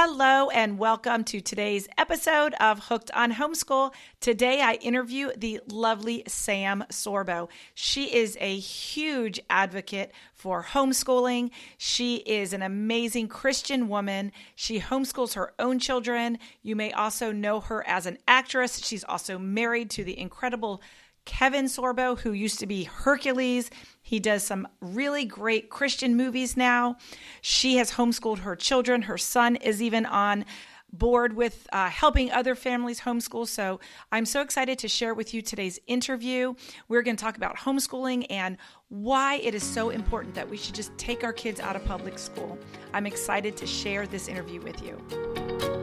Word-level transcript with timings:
Hello, 0.00 0.48
and 0.50 0.78
welcome 0.78 1.24
to 1.24 1.40
today's 1.40 1.88
episode 1.98 2.54
of 2.60 2.78
Hooked 2.86 3.10
on 3.14 3.32
Homeschool. 3.32 3.92
Today, 4.20 4.60
I 4.60 4.74
interview 4.74 5.32
the 5.36 5.58
lovely 5.66 6.22
Sam 6.28 6.84
Sorbo. 6.88 7.48
She 7.74 8.14
is 8.14 8.38
a 8.40 8.56
huge 8.60 9.40
advocate 9.50 10.12
for 10.34 10.62
homeschooling. 10.62 11.50
She 11.78 12.18
is 12.18 12.52
an 12.52 12.62
amazing 12.62 13.26
Christian 13.26 13.88
woman. 13.88 14.30
She 14.54 14.78
homeschools 14.78 15.34
her 15.34 15.52
own 15.58 15.80
children. 15.80 16.38
You 16.62 16.76
may 16.76 16.92
also 16.92 17.32
know 17.32 17.58
her 17.58 17.84
as 17.84 18.06
an 18.06 18.18
actress. 18.28 18.86
She's 18.86 19.02
also 19.02 19.36
married 19.36 19.90
to 19.90 20.04
the 20.04 20.16
incredible 20.16 20.80
Kevin 21.28 21.66
Sorbo, 21.66 22.18
who 22.18 22.32
used 22.32 22.58
to 22.60 22.66
be 22.66 22.84
Hercules. 22.84 23.70
He 24.00 24.18
does 24.18 24.42
some 24.42 24.66
really 24.80 25.26
great 25.26 25.68
Christian 25.68 26.16
movies 26.16 26.56
now. 26.56 26.96
She 27.42 27.76
has 27.76 27.92
homeschooled 27.92 28.38
her 28.38 28.56
children. 28.56 29.02
Her 29.02 29.18
son 29.18 29.56
is 29.56 29.82
even 29.82 30.06
on 30.06 30.46
board 30.90 31.34
with 31.34 31.68
uh, 31.70 31.90
helping 31.90 32.32
other 32.32 32.54
families 32.54 33.02
homeschool. 33.02 33.46
So 33.46 33.78
I'm 34.10 34.24
so 34.24 34.40
excited 34.40 34.78
to 34.78 34.88
share 34.88 35.12
with 35.12 35.34
you 35.34 35.42
today's 35.42 35.78
interview. 35.86 36.54
We're 36.88 37.02
going 37.02 37.16
to 37.16 37.22
talk 37.22 37.36
about 37.36 37.58
homeschooling 37.58 38.24
and 38.30 38.56
why 38.88 39.34
it 39.36 39.54
is 39.54 39.62
so 39.62 39.90
important 39.90 40.34
that 40.34 40.48
we 40.48 40.56
should 40.56 40.74
just 40.74 40.96
take 40.96 41.24
our 41.24 41.34
kids 41.34 41.60
out 41.60 41.76
of 41.76 41.84
public 41.84 42.18
school. 42.18 42.58
I'm 42.94 43.04
excited 43.04 43.54
to 43.58 43.66
share 43.66 44.06
this 44.06 44.28
interview 44.28 44.62
with 44.62 44.82
you. 44.82 45.77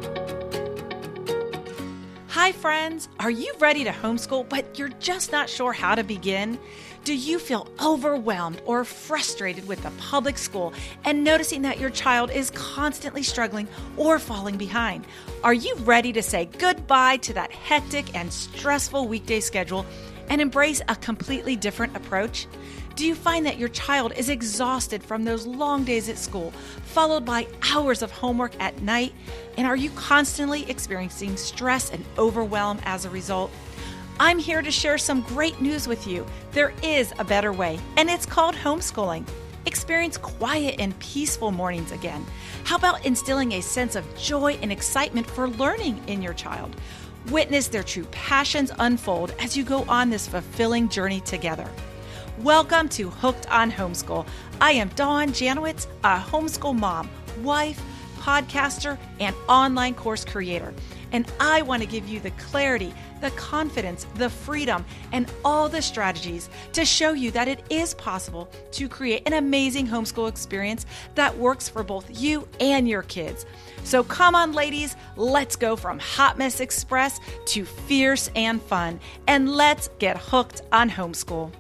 Hi, 2.36 2.52
friends. 2.52 3.08
Are 3.18 3.32
you 3.32 3.54
ready 3.60 3.86
to 3.86 3.92
homeschool, 3.92 4.50
but 4.50 4.78
you're 4.78 4.90
just 5.00 5.32
not 5.32 5.50
sure 5.50 5.72
how 5.72 5.96
to 5.96 6.04
begin? 6.04 6.60
Do 7.06 7.14
you 7.14 7.38
feel 7.38 7.68
overwhelmed 7.80 8.64
or 8.66 8.84
frustrated 8.84 9.68
with 9.68 9.84
the 9.84 9.92
public 9.92 10.40
school 10.40 10.74
and 11.04 11.24
noticing 11.24 11.62
that 11.62 11.80
your 11.80 11.92
child 11.92 12.32
is 12.32 12.50
constantly 12.50 13.22
struggling 13.22 13.68
or 13.96 14.18
falling 14.18 14.58
behind? 14.58 15.06
Are 15.44 15.54
you 15.54 15.76
ready 15.76 16.12
to 16.14 16.24
say 16.24 16.46
goodbye 16.58 17.18
to 17.18 17.34
that 17.34 17.52
hectic 17.52 18.16
and 18.16 18.34
stressful 18.34 19.08
weekday 19.08 19.40
schedule 19.40 19.86
and 20.32 20.42
embrace 20.42 20.82
a 20.88 20.96
completely 20.96 21.56
different 21.56 21.96
approach? 21.96 22.48
Do 22.96 23.06
you 23.06 23.14
find 23.14 23.46
that 23.46 23.60
your 23.60 23.70
child 23.70 24.14
is 24.18 24.30
exhausted 24.30 25.04
from 25.04 25.26
those 25.26 25.46
long 25.46 25.84
days 25.84 26.10
at 26.10 26.18
school, 26.18 26.50
followed 26.86 27.24
by 27.24 27.46
hours 27.72 28.02
of 28.02 28.10
homework 28.10 28.60
at 28.60 28.82
night? 28.82 29.14
And 29.60 29.68
are 29.68 29.76
you 29.76 29.92
constantly 29.92 30.68
experiencing 30.68 31.38
stress 31.38 31.92
and 31.92 32.04
overwhelm 32.18 32.80
as 32.84 33.06
a 33.06 33.12
result? 33.12 33.52
I'm 34.18 34.40
here 34.40 34.62
to 34.62 34.72
share 34.72 34.98
some 34.98 35.20
great 35.24 35.60
news 35.60 35.90
with 35.90 36.08
you. 36.08 36.26
There 36.52 36.72
is 36.82 37.14
a 37.20 37.26
better 37.26 37.52
way, 37.52 37.78
and 37.98 38.10
it's 38.10 38.26
called 38.26 38.56
homeschooling. 38.56 39.28
Experience 39.66 40.16
quiet 40.16 40.76
and 40.80 40.98
peaceful 41.00 41.52
mornings 41.52 41.92
again. 41.92 42.26
How 42.64 42.78
about 42.78 43.06
instilling 43.06 43.52
a 43.52 43.62
sense 43.62 43.94
of 43.94 44.06
joy 44.18 44.58
and 44.62 44.72
excitement 44.72 45.30
for 45.30 45.50
learning 45.50 46.02
in 46.08 46.22
your 46.22 46.34
child? 46.34 46.78
Witness 47.30 47.68
their 47.68 47.84
true 47.84 48.06
passions 48.06 48.72
unfold 48.80 49.34
as 49.38 49.58
you 49.58 49.66
go 49.66 49.84
on 49.90 50.10
this 50.10 50.30
fulfilling 50.30 50.88
journey 50.88 51.20
together. 51.20 51.70
Welcome 52.40 52.88
to 52.90 53.10
Hooked 53.10 53.52
on 53.52 53.70
Homeschool. 53.70 54.26
I 54.62 54.72
am 54.72 54.88
Dawn 54.96 55.30
Janowitz, 55.30 55.88
a 56.06 56.20
homeschool 56.20 56.80
mom, 56.80 57.10
wife, 57.42 57.82
podcaster, 58.20 58.98
and 59.20 59.36
online 59.50 59.94
course 59.94 60.24
creator. 60.24 60.74
And 61.12 61.32
I 61.40 61.62
want 61.64 61.82
to 61.82 61.88
give 61.88 62.08
you 62.08 62.20
the 62.20 62.32
clarity, 62.32 62.94
the 63.26 63.32
confidence, 63.32 64.06
the 64.16 64.30
freedom, 64.30 64.86
and 65.12 65.26
all 65.44 65.68
the 65.68 65.82
strategies 65.82 66.48
to 66.74 66.86
show 66.86 67.14
you 67.14 67.32
that 67.32 67.48
it 67.48 67.60
is 67.72 67.96
possible 67.96 68.48
to 68.72 68.88
create 68.88 69.24
an 69.26 69.34
amazing 69.34 69.88
homeschool 69.88 70.30
experience 70.30 70.86
that 71.16 71.36
works 71.36 71.68
for 71.68 71.84
both 71.84 72.06
you 72.22 72.48
and 72.60 72.88
your 72.88 73.02
kids. 73.02 73.48
So 73.84 74.04
come 74.04 74.36
on, 74.36 74.52
ladies, 74.52 74.96
let's 75.16 75.56
go 75.56 75.76
from 75.76 75.98
Hot 75.98 76.38
Mess 76.38 76.60
Express 76.60 77.20
to 77.48 77.66
fierce 77.66 78.30
and 78.36 78.62
fun, 78.62 79.00
and 79.26 79.50
let's 79.50 79.90
get 79.98 80.18
hooked 80.18 80.62
on 80.72 80.88
homeschool. 80.88 81.52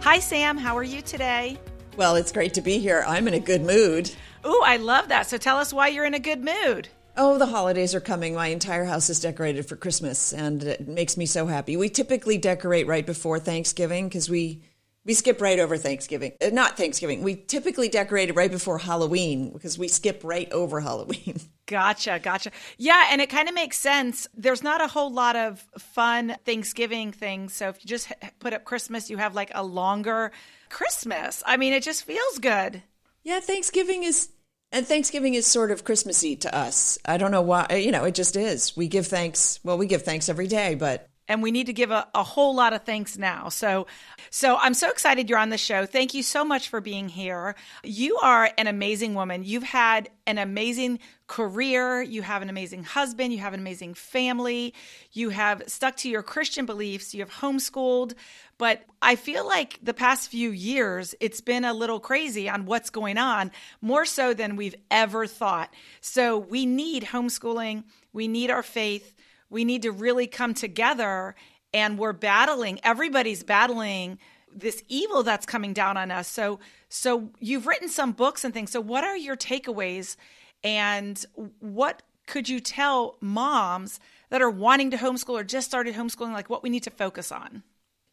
Hi, 0.00 0.18
Sam. 0.18 0.56
How 0.56 0.78
are 0.78 0.82
you 0.82 1.02
today? 1.02 1.58
Well, 1.98 2.16
it's 2.16 2.32
great 2.32 2.54
to 2.54 2.62
be 2.62 2.78
here. 2.78 3.04
I'm 3.06 3.28
in 3.28 3.34
a 3.34 3.40
good 3.40 3.62
mood. 3.62 4.10
Ooh, 4.46 4.62
I 4.64 4.76
love 4.76 5.08
that. 5.08 5.26
So 5.26 5.38
tell 5.38 5.58
us 5.58 5.72
why 5.72 5.88
you're 5.88 6.04
in 6.04 6.14
a 6.14 6.18
good 6.18 6.44
mood. 6.44 6.88
Oh, 7.16 7.38
the 7.38 7.46
holidays 7.46 7.94
are 7.94 8.00
coming. 8.00 8.34
My 8.34 8.48
entire 8.48 8.84
house 8.84 9.08
is 9.08 9.20
decorated 9.20 9.66
for 9.66 9.76
Christmas, 9.76 10.32
and 10.32 10.62
it 10.64 10.88
makes 10.88 11.16
me 11.16 11.26
so 11.26 11.46
happy. 11.46 11.76
We 11.76 11.88
typically 11.88 12.38
decorate 12.38 12.88
right 12.88 13.06
before 13.06 13.38
Thanksgiving 13.38 14.08
because 14.08 14.28
we 14.28 14.62
we 15.04 15.14
skip 15.14 15.40
right 15.40 15.58
over 15.58 15.76
Thanksgiving. 15.76 16.32
Uh, 16.44 16.48
not 16.50 16.76
Thanksgiving. 16.76 17.22
We 17.22 17.36
typically 17.36 17.88
decorate 17.88 18.30
it 18.30 18.36
right 18.36 18.50
before 18.50 18.78
Halloween 18.78 19.52
because 19.52 19.78
we 19.78 19.86
skip 19.86 20.22
right 20.24 20.50
over 20.50 20.80
Halloween. 20.80 21.40
Gotcha, 21.66 22.20
gotcha. 22.22 22.50
Yeah, 22.76 23.06
and 23.10 23.22
it 23.22 23.30
kind 23.30 23.48
of 23.48 23.54
makes 23.54 23.78
sense. 23.78 24.28
There's 24.34 24.62
not 24.62 24.82
a 24.82 24.86
whole 24.86 25.10
lot 25.10 25.34
of 25.34 25.66
fun 25.78 26.36
Thanksgiving 26.44 27.10
things. 27.10 27.54
So 27.54 27.70
if 27.70 27.82
you 27.82 27.88
just 27.88 28.12
put 28.38 28.52
up 28.52 28.64
Christmas, 28.64 29.08
you 29.08 29.16
have 29.16 29.34
like 29.34 29.50
a 29.54 29.64
longer 29.64 30.30
Christmas. 30.68 31.42
I 31.46 31.56
mean, 31.56 31.72
it 31.72 31.82
just 31.82 32.04
feels 32.04 32.38
good. 32.38 32.82
Yeah, 33.22 33.40
Thanksgiving 33.40 34.02
is 34.02 34.28
and 34.74 34.86
Thanksgiving 34.86 35.34
is 35.34 35.46
sort 35.46 35.70
of 35.70 35.84
Christmassy 35.84 36.36
to 36.36 36.54
us. 36.54 36.98
I 37.04 37.16
don't 37.16 37.30
know 37.30 37.42
why, 37.42 37.66
uh, 37.70 37.76
you 37.76 37.92
know, 37.92 38.04
it 38.04 38.14
just 38.14 38.36
is. 38.36 38.76
We 38.76 38.88
give 38.88 39.06
thanks. 39.06 39.60
Well, 39.62 39.78
we 39.78 39.86
give 39.86 40.02
thanks 40.02 40.28
every 40.28 40.48
day, 40.48 40.74
but 40.74 41.08
and 41.26 41.42
we 41.42 41.52
need 41.52 41.66
to 41.66 41.72
give 41.72 41.90
a, 41.90 42.06
a 42.14 42.22
whole 42.22 42.54
lot 42.54 42.74
of 42.74 42.82
thanks 42.82 43.16
now. 43.16 43.48
So, 43.48 43.86
so 44.28 44.58
I'm 44.58 44.74
so 44.74 44.90
excited 44.90 45.30
you're 45.30 45.38
on 45.38 45.48
the 45.48 45.56
show. 45.56 45.86
Thank 45.86 46.12
you 46.12 46.22
so 46.22 46.44
much 46.44 46.68
for 46.68 46.80
being 46.82 47.08
here. 47.08 47.54
You 47.82 48.18
are 48.22 48.50
an 48.58 48.66
amazing 48.66 49.14
woman. 49.14 49.42
You've 49.42 49.62
had 49.62 50.10
an 50.26 50.36
amazing 50.36 50.98
career. 51.26 52.02
You 52.02 52.20
have 52.20 52.42
an 52.42 52.50
amazing 52.50 52.84
husband. 52.84 53.32
You 53.32 53.38
have 53.38 53.54
an 53.54 53.60
amazing 53.60 53.94
family. 53.94 54.74
You 55.12 55.30
have 55.30 55.62
stuck 55.66 55.96
to 55.98 56.10
your 56.10 56.22
Christian 56.22 56.66
beliefs. 56.66 57.14
You 57.14 57.20
have 57.20 57.30
homeschooled. 57.30 58.14
But 58.56 58.84
I 59.02 59.16
feel 59.16 59.46
like 59.46 59.78
the 59.82 59.94
past 59.94 60.30
few 60.30 60.50
years, 60.50 61.14
it's 61.20 61.40
been 61.40 61.64
a 61.64 61.74
little 61.74 62.00
crazy 62.00 62.48
on 62.48 62.66
what's 62.66 62.90
going 62.90 63.18
on, 63.18 63.50
more 63.80 64.04
so 64.04 64.32
than 64.32 64.56
we've 64.56 64.76
ever 64.90 65.26
thought. 65.26 65.72
So 66.00 66.38
we 66.38 66.66
need 66.66 67.04
homeschooling. 67.04 67.84
We 68.12 68.28
need 68.28 68.50
our 68.50 68.62
faith. 68.62 69.14
We 69.50 69.64
need 69.64 69.82
to 69.82 69.92
really 69.92 70.26
come 70.26 70.54
together 70.54 71.34
and 71.72 71.98
we're 71.98 72.12
battling 72.12 72.78
everybody's 72.84 73.42
battling 73.42 74.18
this 74.54 74.82
evil 74.88 75.24
that's 75.24 75.44
coming 75.44 75.72
down 75.72 75.96
on 75.96 76.10
us. 76.10 76.28
So 76.28 76.60
so 76.88 77.30
you've 77.40 77.66
written 77.66 77.88
some 77.88 78.12
books 78.12 78.44
and 78.44 78.54
things. 78.54 78.70
So 78.70 78.80
what 78.80 79.02
are 79.02 79.16
your 79.16 79.36
takeaways? 79.36 80.16
And 80.62 81.22
what 81.58 82.02
could 82.26 82.48
you 82.48 82.60
tell 82.60 83.16
moms 83.20 84.00
that 84.30 84.40
are 84.40 84.50
wanting 84.50 84.92
to 84.92 84.96
homeschool 84.96 85.40
or 85.40 85.44
just 85.44 85.66
started 85.66 85.94
homeschooling 85.94 86.32
like 86.32 86.48
what 86.48 86.62
we 86.62 86.70
need 86.70 86.84
to 86.84 86.90
focus 86.90 87.32
on 87.32 87.64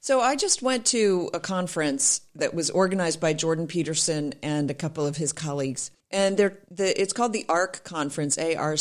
so 0.02 0.20
I 0.20 0.36
just 0.36 0.62
went 0.62 0.86
to 0.88 1.30
a 1.34 1.40
conference 1.40 2.22
that 2.36 2.54
was 2.54 2.70
organized 2.70 3.22
by 3.22 3.34
Jordan 3.34 3.68
Peterson 3.68 4.34
and 4.44 4.70
a 4.70 4.76
couple 4.76 5.06
of 5.08 5.16
his 5.16 5.32
colleagues 5.32 5.92
and 6.12 6.38
they're 6.38 6.58
the, 6.70 7.00
it's 7.00 7.14
called 7.14 7.34
the 7.34 7.46
ARC 7.48 7.84
conference, 7.84 8.38
ARC. 8.38 8.80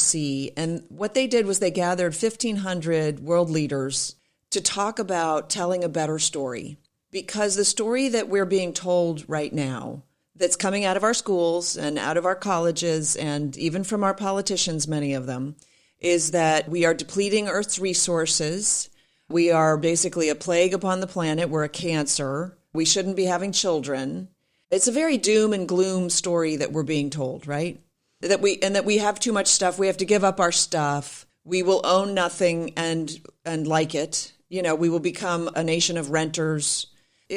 And 0.57 0.85
what 0.89 1.15
they 1.15 1.27
did 1.27 1.47
was 1.47 1.59
they 1.59 1.71
gathered 1.71 2.15
1,500 2.15 3.21
world 3.21 3.51
leaders 3.51 4.17
to 4.51 4.61
talk 4.61 4.99
about 4.99 5.49
telling 5.49 5.85
a 5.85 5.89
better 5.89 6.19
story. 6.19 6.77
Because 7.11 7.57
the 7.57 7.65
story 7.65 8.09
that 8.09 8.29
we're 8.29 8.47
being 8.47 8.73
told 8.73 9.25
right 9.29 9.53
now, 9.53 10.05
that's 10.37 10.57
coming 10.57 10.85
out 10.85 10.97
of 10.97 11.05
our 11.05 11.15
schools 11.15 11.77
and 11.77 11.99
out 11.99 12.17
of 12.17 12.25
our 12.25 12.37
colleges, 12.37 13.17
and 13.17 13.57
even 13.57 13.85
from 13.85 14.05
our 14.05 14.15
politicians, 14.15 14.89
many 14.89 15.13
of 15.13 15.27
them, 15.27 15.57
is 15.99 16.31
that 16.31 16.69
we 16.69 16.85
are 16.85 16.95
depleting 16.95 17.49
Earth's 17.49 17.79
resources. 17.79 18.90
We 19.31 19.51
are 19.51 19.77
basically 19.77 20.29
a 20.29 20.35
plague 20.35 20.75
upon 20.75 21.01
the 21.01 21.07
planet. 21.07 21.49
We're 21.49 21.65
a 21.65 21.69
cancer. 21.69 22.59
We 22.73 22.85
shouldn't 22.85 23.17
be 23.17 23.25
having 23.25 23.53
children 23.53 24.29
it's 24.71 24.89
a 24.89 24.93
very 24.93 25.19
doom 25.19 25.53
and 25.53 25.67
gloom 25.67 26.11
story 26.11 26.57
that 26.57 26.73
we're 26.73 26.85
being 26.85 27.11
told, 27.11 27.47
right? 27.47 27.81
That 28.21 28.41
we 28.41 28.59
and 28.63 28.77
that 28.77 28.85
we 28.85 28.99
have 28.99 29.19
too 29.19 29.33
much 29.33 29.49
stuff. 29.49 29.79
We 29.79 29.89
have 29.89 29.97
to 29.99 30.05
give 30.05 30.25
up 30.25 30.41
our 30.41 30.53
stuff. 30.53 31.27
We 31.45 31.63
will 31.63 31.81
own 31.85 32.15
nothing 32.15 32.73
and 32.77 33.21
and 33.45 33.67
like 33.67 33.95
it. 33.95 34.33
You 34.49 34.63
know, 34.63 34.75
we 34.75 34.89
will 34.89 35.01
become 35.01 35.51
a 35.55 35.65
nation 35.65 35.97
of 35.97 36.11
renters. 36.11 36.87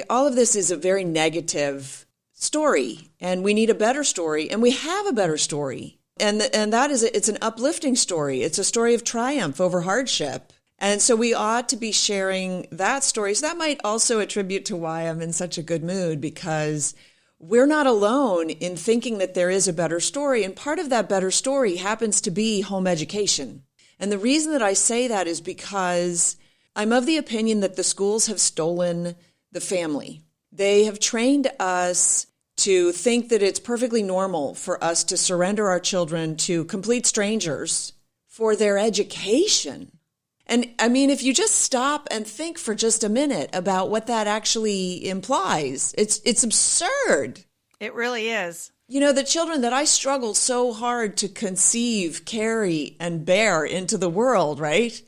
All 0.09 0.27
of 0.27 0.35
this 0.35 0.55
is 0.55 0.71
a 0.71 0.77
very 0.77 1.03
negative 1.03 2.05
story, 2.33 3.11
and 3.19 3.43
we 3.43 3.53
need 3.53 3.69
a 3.69 3.75
better 3.75 4.03
story, 4.03 4.49
and 4.49 4.61
we 4.61 4.71
have 4.71 5.07
a 5.07 5.13
better 5.13 5.37
story. 5.37 5.99
And 6.19 6.41
and 6.53 6.73
that 6.73 6.91
is 6.91 7.01
it's 7.01 7.29
an 7.29 7.37
uplifting 7.41 7.95
story. 7.95 8.43
It's 8.43 8.59
a 8.59 8.63
story 8.63 8.93
of 8.93 9.03
triumph 9.03 9.59
over 9.59 9.81
hardship. 9.81 10.53
And 10.83 11.01
so 11.01 11.15
we 11.15 11.33
ought 11.33 11.69
to 11.69 11.77
be 11.77 11.93
sharing 11.93 12.67
that 12.69 13.05
story. 13.05 13.35
So 13.35 13.47
that 13.47 13.57
might 13.57 13.79
also 13.85 14.19
attribute 14.19 14.65
to 14.65 14.75
why 14.75 15.03
I'm 15.03 15.21
in 15.21 15.31
such 15.31 15.57
a 15.57 15.63
good 15.63 15.81
mood 15.81 16.19
because 16.19 16.93
we're 17.39 17.65
not 17.65 17.87
alone 17.87 18.49
in 18.49 18.75
thinking 18.75 19.17
that 19.19 19.33
there 19.33 19.49
is 19.49 19.65
a 19.65 19.71
better 19.71 20.01
story. 20.01 20.43
And 20.43 20.53
part 20.53 20.79
of 20.79 20.89
that 20.89 21.07
better 21.07 21.31
story 21.31 21.77
happens 21.77 22.19
to 22.19 22.31
be 22.31 22.59
home 22.59 22.85
education. 22.85 23.63
And 23.97 24.11
the 24.11 24.17
reason 24.17 24.51
that 24.51 24.61
I 24.61 24.73
say 24.73 25.07
that 25.07 25.25
is 25.25 25.39
because 25.39 26.35
I'm 26.75 26.91
of 26.91 27.05
the 27.05 27.15
opinion 27.15 27.61
that 27.61 27.77
the 27.77 27.83
schools 27.85 28.27
have 28.27 28.41
stolen 28.41 29.15
the 29.53 29.61
family. 29.61 30.21
They 30.51 30.83
have 30.83 30.99
trained 30.99 31.49
us 31.61 32.27
to 32.57 32.91
think 32.91 33.29
that 33.29 33.41
it's 33.41 33.57
perfectly 33.57 34.03
normal 34.03 34.53
for 34.53 34.83
us 34.83 35.05
to 35.05 35.15
surrender 35.15 35.69
our 35.69 35.79
children 35.79 36.35
to 36.37 36.65
complete 36.65 37.05
strangers 37.05 37.93
for 38.27 38.57
their 38.57 38.77
education. 38.77 39.92
And 40.45 40.71
I 40.79 40.89
mean, 40.89 41.09
if 41.09 41.23
you 41.23 41.33
just 41.33 41.55
stop 41.55 42.07
and 42.11 42.27
think 42.27 42.57
for 42.57 42.75
just 42.75 43.03
a 43.03 43.09
minute 43.09 43.49
about 43.53 43.89
what 43.89 44.07
that 44.07 44.27
actually 44.27 45.07
implies, 45.07 45.95
it's, 45.97 46.19
it's 46.25 46.43
absurd. 46.43 47.45
It 47.79 47.93
really 47.93 48.29
is. 48.29 48.71
You 48.87 48.99
know, 48.99 49.13
the 49.13 49.23
children 49.23 49.61
that 49.61 49.73
I 49.73 49.85
struggled 49.85 50.35
so 50.35 50.73
hard 50.73 51.15
to 51.17 51.29
conceive, 51.29 52.25
carry, 52.25 52.97
and 52.99 53.25
bear 53.25 53.63
into 53.63 53.97
the 53.97 54.09
world, 54.09 54.59
right? 54.59 55.01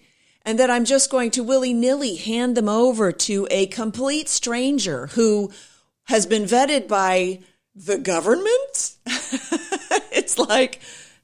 And 0.43 0.57
that 0.59 0.69
I'm 0.69 0.85
just 0.85 1.11
going 1.11 1.31
to 1.31 1.43
willy 1.43 1.73
nilly 1.73 2.15
hand 2.15 2.55
them 2.55 2.69
over 2.69 3.11
to 3.11 3.47
a 3.51 3.67
complete 3.67 4.29
stranger 4.29 5.07
who 5.07 5.51
has 6.05 6.25
been 6.25 6.43
vetted 6.43 6.87
by 6.87 7.39
the 7.75 7.97
government? 7.97 8.95
it's 10.11 10.37
like, 10.37 10.81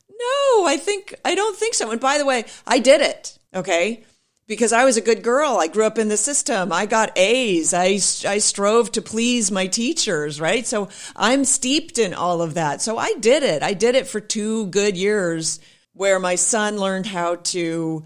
no, 0.09 0.65
I 0.65 0.77
think, 0.77 1.15
I 1.23 1.35
don't 1.35 1.55
think 1.55 1.73
so. 1.73 1.91
And 1.91 2.01
by 2.01 2.17
the 2.17 2.25
way, 2.25 2.45
I 2.67 2.79
did 2.79 3.01
it. 3.01 3.37
Okay. 3.53 4.03
Because 4.47 4.73
I 4.73 4.83
was 4.83 4.97
a 4.97 5.01
good 5.01 5.23
girl. 5.23 5.57
I 5.57 5.67
grew 5.67 5.85
up 5.85 5.97
in 5.97 6.09
the 6.09 6.17
system. 6.17 6.71
I 6.73 6.85
got 6.85 7.17
A's. 7.17 7.73
I, 7.73 7.99
I 8.29 8.39
strove 8.39 8.91
to 8.93 9.01
please 9.01 9.51
my 9.51 9.67
teachers, 9.67 10.41
right? 10.41 10.65
So 10.65 10.89
I'm 11.15 11.45
steeped 11.45 11.97
in 11.97 12.13
all 12.13 12.41
of 12.41 12.55
that. 12.55 12.81
So 12.81 12.97
I 12.97 13.13
did 13.19 13.43
it. 13.43 13.63
I 13.63 13.73
did 13.73 13.95
it 13.95 14.07
for 14.07 14.19
two 14.19 14.65
good 14.67 14.97
years 14.97 15.59
where 15.93 16.19
my 16.19 16.35
son 16.35 16.77
learned 16.77 17.05
how 17.05 17.35
to 17.35 18.03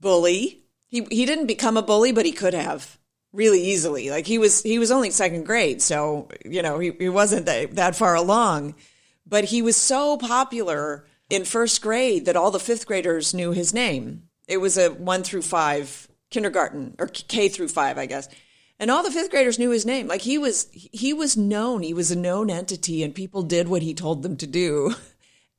bully. 0.00 0.62
He, 0.88 1.06
he 1.10 1.24
didn't 1.24 1.46
become 1.46 1.76
a 1.76 1.82
bully, 1.82 2.12
but 2.12 2.26
he 2.26 2.32
could 2.32 2.54
have 2.54 2.98
really 3.32 3.60
easily. 3.60 4.10
Like 4.10 4.26
he 4.26 4.38
was 4.38 4.62
he 4.62 4.78
was 4.78 4.90
only 4.90 5.10
second 5.10 5.44
grade, 5.44 5.80
so 5.82 6.28
you 6.44 6.62
know 6.62 6.78
he, 6.78 6.92
he 6.98 7.08
wasn't 7.08 7.46
that, 7.46 7.76
that 7.76 7.94
far 7.96 8.14
along. 8.14 8.74
But 9.26 9.44
he 9.44 9.62
was 9.62 9.76
so 9.76 10.16
popular 10.16 11.04
in 11.28 11.44
first 11.44 11.82
grade 11.82 12.24
that 12.24 12.36
all 12.36 12.50
the 12.50 12.58
fifth 12.58 12.86
graders 12.86 13.34
knew 13.34 13.52
his 13.52 13.74
name. 13.74 14.25
It 14.48 14.58
was 14.58 14.78
a 14.78 14.90
one 14.90 15.22
through 15.22 15.42
five 15.42 16.08
kindergarten 16.30 16.94
or 16.98 17.06
K 17.06 17.48
through 17.48 17.68
five, 17.68 17.98
I 17.98 18.06
guess. 18.06 18.28
And 18.78 18.90
all 18.90 19.02
the 19.02 19.10
fifth 19.10 19.30
graders 19.30 19.58
knew 19.58 19.70
his 19.70 19.86
name. 19.86 20.06
Like 20.06 20.20
he 20.20 20.38
was 20.38 20.68
he 20.72 21.12
was 21.12 21.36
known. 21.36 21.82
He 21.82 21.94
was 21.94 22.10
a 22.10 22.18
known 22.18 22.50
entity 22.50 23.02
and 23.02 23.14
people 23.14 23.42
did 23.42 23.68
what 23.68 23.82
he 23.82 23.94
told 23.94 24.22
them 24.22 24.36
to 24.36 24.46
do. 24.46 24.94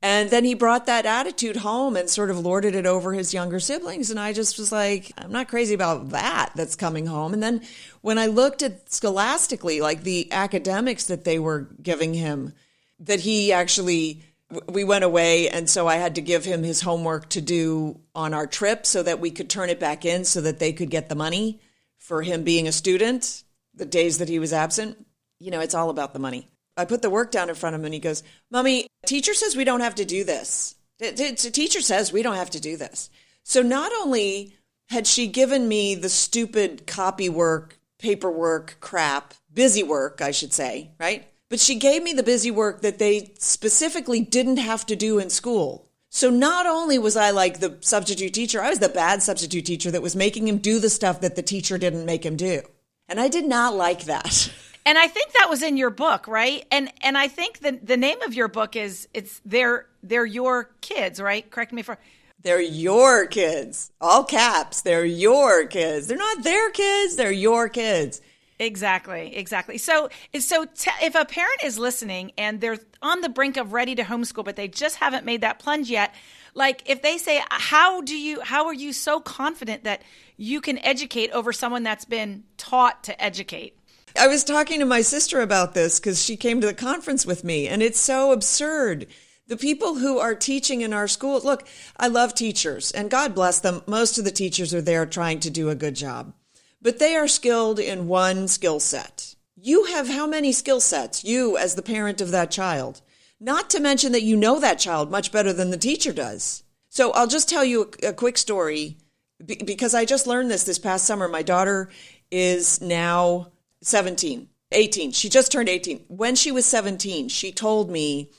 And 0.00 0.30
then 0.30 0.44
he 0.44 0.54
brought 0.54 0.86
that 0.86 1.06
attitude 1.06 1.56
home 1.56 1.96
and 1.96 2.08
sort 2.08 2.30
of 2.30 2.38
lorded 2.38 2.76
it 2.76 2.86
over 2.86 3.12
his 3.12 3.34
younger 3.34 3.58
siblings. 3.58 4.10
And 4.10 4.20
I 4.20 4.32
just 4.32 4.56
was 4.56 4.70
like, 4.70 5.10
I'm 5.18 5.32
not 5.32 5.48
crazy 5.48 5.74
about 5.74 6.10
that 6.10 6.52
that's 6.54 6.76
coming 6.76 7.06
home. 7.06 7.32
And 7.32 7.42
then 7.42 7.62
when 8.00 8.16
I 8.16 8.26
looked 8.26 8.62
at 8.62 8.92
scholastically, 8.92 9.80
like 9.80 10.04
the 10.04 10.30
academics 10.30 11.06
that 11.06 11.24
they 11.24 11.40
were 11.40 11.68
giving 11.82 12.14
him, 12.14 12.52
that 13.00 13.20
he 13.20 13.52
actually, 13.52 14.22
we 14.68 14.84
went 14.84 15.04
away. 15.04 15.48
And 15.48 15.68
so 15.68 15.86
I 15.86 15.96
had 15.96 16.14
to 16.14 16.20
give 16.20 16.44
him 16.44 16.62
his 16.62 16.80
homework 16.80 17.28
to 17.30 17.40
do 17.40 18.00
on 18.14 18.34
our 18.34 18.46
trip 18.46 18.86
so 18.86 19.02
that 19.02 19.20
we 19.20 19.30
could 19.30 19.50
turn 19.50 19.70
it 19.70 19.80
back 19.80 20.04
in 20.04 20.24
so 20.24 20.40
that 20.40 20.58
they 20.58 20.72
could 20.72 20.90
get 20.90 21.08
the 21.08 21.14
money 21.14 21.60
for 21.98 22.22
him 22.22 22.44
being 22.44 22.66
a 22.66 22.72
student 22.72 23.44
the 23.74 23.84
days 23.84 24.18
that 24.18 24.28
he 24.28 24.38
was 24.38 24.52
absent. 24.52 25.06
You 25.38 25.50
know, 25.50 25.60
it's 25.60 25.74
all 25.74 25.90
about 25.90 26.12
the 26.12 26.18
money. 26.18 26.48
I 26.76 26.84
put 26.84 27.02
the 27.02 27.10
work 27.10 27.30
down 27.30 27.48
in 27.48 27.54
front 27.54 27.74
of 27.74 27.80
him 27.80 27.86
and 27.86 27.94
he 27.94 28.00
goes, 28.00 28.22
Mommy, 28.50 28.86
teacher 29.06 29.34
says 29.34 29.56
we 29.56 29.64
don't 29.64 29.80
have 29.80 29.96
to 29.96 30.04
do 30.04 30.24
this. 30.24 30.74
The 30.98 31.50
teacher 31.52 31.80
says 31.80 32.12
we 32.12 32.22
don't 32.22 32.36
have 32.36 32.50
to 32.50 32.60
do 32.60 32.76
this. 32.76 33.10
So 33.44 33.62
not 33.62 33.92
only 34.00 34.54
had 34.88 35.06
she 35.06 35.26
given 35.26 35.68
me 35.68 35.94
the 35.94 36.08
stupid 36.08 36.86
copy 36.86 37.28
work, 37.28 37.78
paperwork 37.98 38.78
crap, 38.80 39.34
busy 39.52 39.82
work, 39.82 40.20
I 40.20 40.30
should 40.30 40.52
say, 40.52 40.92
right? 40.98 41.26
But 41.50 41.60
she 41.60 41.76
gave 41.76 42.02
me 42.02 42.12
the 42.12 42.22
busy 42.22 42.50
work 42.50 42.82
that 42.82 42.98
they 42.98 43.32
specifically 43.38 44.20
didn't 44.20 44.58
have 44.58 44.84
to 44.86 44.96
do 44.96 45.18
in 45.18 45.30
school. 45.30 45.88
So 46.10 46.30
not 46.30 46.66
only 46.66 46.98
was 46.98 47.16
I 47.16 47.30
like 47.30 47.60
the 47.60 47.76
substitute 47.80 48.34
teacher, 48.34 48.62
I 48.62 48.70
was 48.70 48.78
the 48.78 48.88
bad 48.88 49.22
substitute 49.22 49.66
teacher 49.66 49.90
that 49.90 50.02
was 50.02 50.16
making 50.16 50.48
him 50.48 50.58
do 50.58 50.78
the 50.78 50.90
stuff 50.90 51.20
that 51.20 51.36
the 51.36 51.42
teacher 51.42 51.78
didn't 51.78 52.06
make 52.06 52.24
him 52.24 52.36
do. 52.36 52.62
And 53.08 53.20
I 53.20 53.28
did 53.28 53.46
not 53.46 53.74
like 53.74 54.04
that. 54.04 54.52
And 54.86 54.96
I 54.96 55.06
think 55.06 55.32
that 55.32 55.50
was 55.50 55.62
in 55.62 55.76
your 55.76 55.90
book, 55.90 56.26
right? 56.26 56.64
And 56.70 56.90
and 57.02 57.18
I 57.18 57.28
think 57.28 57.58
the 57.58 57.78
the 57.82 57.98
name 57.98 58.22
of 58.22 58.32
your 58.32 58.48
book 58.48 58.74
is 58.74 59.06
it's 59.12 59.38
they're 59.44 59.84
they're 60.02 60.24
your 60.24 60.70
kids, 60.80 61.20
right? 61.20 61.50
Correct 61.50 61.74
me 61.74 61.80
if 61.80 61.90
I'm 61.90 61.98
they're 62.42 62.62
your 62.62 63.26
kids. 63.26 63.90
All 64.00 64.24
caps. 64.24 64.80
They're 64.80 65.04
your 65.04 65.66
kids. 65.66 66.06
They're 66.06 66.16
not 66.16 66.42
their 66.42 66.70
kids. 66.70 67.16
They're 67.16 67.30
your 67.30 67.68
kids. 67.68 68.22
Exactly, 68.60 69.36
exactly. 69.36 69.78
So, 69.78 70.08
so 70.38 70.64
t- 70.64 70.90
if 71.00 71.14
a 71.14 71.24
parent 71.24 71.62
is 71.62 71.78
listening 71.78 72.32
and 72.36 72.60
they're 72.60 72.78
on 73.00 73.20
the 73.20 73.28
brink 73.28 73.56
of 73.56 73.72
ready 73.72 73.94
to 73.94 74.02
homeschool, 74.02 74.44
but 74.44 74.56
they 74.56 74.66
just 74.66 74.96
haven't 74.96 75.24
made 75.24 75.42
that 75.42 75.60
plunge 75.60 75.88
yet, 75.88 76.12
like 76.54 76.82
if 76.86 77.00
they 77.02 77.18
say, 77.18 77.40
"How 77.50 78.00
do 78.00 78.16
you? 78.16 78.40
How 78.40 78.66
are 78.66 78.74
you 78.74 78.92
so 78.92 79.20
confident 79.20 79.84
that 79.84 80.02
you 80.36 80.60
can 80.60 80.78
educate 80.78 81.30
over 81.30 81.52
someone 81.52 81.84
that's 81.84 82.04
been 82.04 82.44
taught 82.56 83.04
to 83.04 83.22
educate?" 83.22 83.76
I 84.18 84.26
was 84.26 84.42
talking 84.42 84.80
to 84.80 84.86
my 84.86 85.02
sister 85.02 85.40
about 85.40 85.74
this 85.74 86.00
because 86.00 86.24
she 86.24 86.36
came 86.36 86.60
to 86.60 86.66
the 86.66 86.74
conference 86.74 87.24
with 87.24 87.44
me, 87.44 87.68
and 87.68 87.80
it's 87.80 88.00
so 88.00 88.32
absurd. 88.32 89.06
The 89.46 89.56
people 89.56 89.94
who 89.94 90.18
are 90.18 90.34
teaching 90.34 90.80
in 90.80 90.92
our 90.92 91.06
schools, 91.06 91.44
look, 91.44 91.66
I 91.96 92.08
love 92.08 92.34
teachers, 92.34 92.90
and 92.90 93.10
God 93.10 93.34
bless 93.34 93.60
them. 93.60 93.82
Most 93.86 94.18
of 94.18 94.24
the 94.24 94.30
teachers 94.30 94.74
are 94.74 94.82
there 94.82 95.06
trying 95.06 95.40
to 95.40 95.50
do 95.50 95.70
a 95.70 95.74
good 95.74 95.94
job, 95.94 96.34
but 96.80 96.98
they 96.98 97.16
are 97.16 97.28
skilled 97.28 97.78
in 97.78 98.08
one 98.08 98.48
skill 98.48 98.80
set. 98.80 99.34
You 99.56 99.84
have 99.84 100.08
how 100.08 100.26
many 100.26 100.52
skill 100.52 100.80
sets, 100.80 101.24
you 101.24 101.56
as 101.56 101.74
the 101.74 101.82
parent 101.82 102.20
of 102.20 102.30
that 102.30 102.50
child? 102.50 103.00
Not 103.40 103.70
to 103.70 103.80
mention 103.80 104.12
that 104.12 104.22
you 104.22 104.36
know 104.36 104.60
that 104.60 104.78
child 104.78 105.10
much 105.10 105.32
better 105.32 105.52
than 105.52 105.70
the 105.70 105.76
teacher 105.76 106.12
does. 106.12 106.62
So 106.88 107.12
I'll 107.12 107.26
just 107.26 107.48
tell 107.48 107.64
you 107.64 107.90
a, 108.02 108.08
a 108.08 108.12
quick 108.12 108.38
story 108.38 108.96
because 109.44 109.94
I 109.94 110.04
just 110.04 110.26
learned 110.26 110.50
this 110.50 110.64
this 110.64 110.78
past 110.78 111.04
summer. 111.04 111.28
My 111.28 111.42
daughter 111.42 111.90
is 112.30 112.80
now 112.80 113.52
17, 113.82 114.48
18. 114.72 115.12
She 115.12 115.28
just 115.28 115.52
turned 115.52 115.68
18. 115.68 116.04
When 116.08 116.34
she 116.34 116.50
was 116.50 116.66
17, 116.66 117.28
she 117.28 117.52
told 117.52 117.90
me 117.90 118.30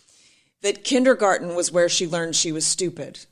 that 0.62 0.84
kindergarten 0.84 1.56
was 1.56 1.72
where 1.72 1.90
she 1.90 2.08
learned 2.08 2.36
she 2.36 2.52
was 2.52 2.66
stupid. 2.66 3.26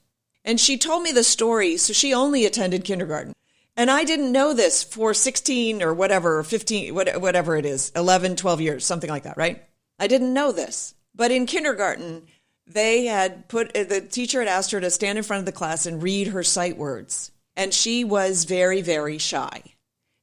And 0.45 0.59
she 0.59 0.77
told 0.77 1.03
me 1.03 1.11
the 1.11 1.25
story, 1.25 1.75
so 1.75 1.91
she 1.91 2.13
only 2.13 2.45
attended 2.45 2.85
kindergarten. 2.85 3.33
And 3.77 3.91
I 3.91 4.03
didn't 4.03 4.31
know 4.31 4.55
this 4.55 4.83
for 4.83 5.13
16 5.13 5.83
or 5.83 5.93
whatever, 5.93 6.41
15, 6.41 6.95
whatever 6.95 7.55
it 7.55 7.65
is, 7.65 7.91
11, 7.95 8.35
12 8.35 8.59
years, 8.59 8.85
something 8.85 9.09
like 9.09 9.23
that, 9.23 9.37
right? 9.37 9.63
I 9.99 10.07
didn't 10.07 10.33
know 10.33 10.51
this. 10.51 10.95
But 11.13 11.29
in 11.29 11.45
kindergarten, 11.45 12.23
they 12.65 13.05
had 13.05 13.47
put, 13.47 13.77
uh, 13.77 13.83
the 13.83 14.01
teacher 14.01 14.39
had 14.39 14.47
asked 14.47 14.71
her 14.71 14.81
to 14.81 14.89
stand 14.89 15.19
in 15.19 15.23
front 15.23 15.39
of 15.41 15.45
the 15.45 15.51
class 15.51 15.85
and 15.85 16.01
read 16.01 16.27
her 16.27 16.43
sight 16.43 16.75
words. 16.75 17.31
And 17.55 17.71
she 17.71 18.03
was 18.03 18.45
very, 18.45 18.81
very 18.81 19.19
shy. 19.19 19.61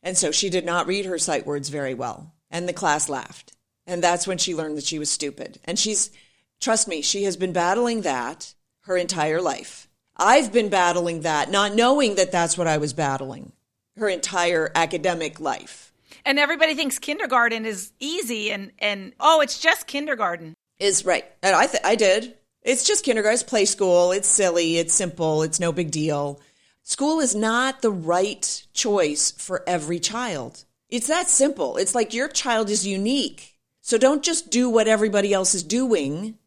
And 0.03 0.19
so 0.19 0.33
she 0.33 0.51
did 0.51 0.67
not 0.67 0.89
read 0.89 1.07
her 1.07 1.19
sight 1.19 1.47
words 1.47 1.69
very 1.69 1.95
well. 1.95 2.35
And 2.51 2.69
the 2.69 2.73
class 2.73 3.09
laughed. 3.09 3.53
And 3.87 4.03
that's 4.03 4.27
when 4.27 4.39
she 4.39 4.55
learned 4.55 4.77
that 4.79 4.85
she 4.85 4.99
was 4.99 5.11
stupid. 5.11 5.61
And 5.65 5.79
she's, 5.79 6.11
trust 6.61 6.89
me, 6.89 7.03
she 7.03 7.23
has 7.23 7.37
been 7.37 7.53
battling 7.53 8.03
that 8.03 8.55
her 8.83 8.97
entire 8.97 9.41
life. 9.41 9.89
I've 10.17 10.53
been 10.53 10.69
battling 10.69 11.23
that, 11.23 11.51
not 11.51 11.75
knowing 11.75 12.15
that 12.15 12.33
that's 12.33 12.57
what 12.57 12.67
I 12.67 12.79
was 12.79 12.93
battling 12.93 13.53
her 13.97 14.09
entire 14.09 14.71
academic 14.75 15.41
life. 15.41 15.93
And 16.25 16.39
everybody 16.39 16.75
thinks 16.75 16.99
kindergarten 16.99 17.67
is 17.67 17.93
easy 18.01 18.51
and, 18.51 18.73
and 18.79 19.13
oh, 19.21 19.41
it's 19.41 19.61
just 19.61 19.87
kindergarten. 19.87 20.55
Is 20.79 21.05
right. 21.05 21.25
And 21.43 21.55
I, 21.55 21.67
th- 21.67 21.83
I 21.85 21.95
did. 21.95 22.35
It's 22.63 22.85
just 22.85 23.05
kindergarten. 23.05 23.35
It's 23.35 23.43
play 23.43 23.65
school. 23.65 24.13
It's 24.13 24.29
silly. 24.29 24.79
It's 24.79 24.95
simple. 24.95 25.43
It's 25.43 25.61
no 25.61 25.71
big 25.71 25.91
deal. 25.91 26.41
School 26.83 27.21
is 27.21 27.35
not 27.35 27.83
the 27.83 27.91
right 27.91 28.67
choice 28.73 29.31
for 29.33 29.63
every 29.67 30.01
child. 30.01 30.65
It's 30.89 31.07
that 31.07 31.29
simple. 31.29 31.77
It's 31.77 31.95
like 31.95 32.15
your 32.15 32.29
child 32.29 32.71
is 32.71 32.87
unique. 32.87 33.57
So 33.81 33.99
don't 33.99 34.23
just 34.23 34.51
do 34.51 34.69
what 34.69 34.89
everybody 34.89 35.33
else 35.33 35.55
is 35.55 35.63
doing. 35.63 36.39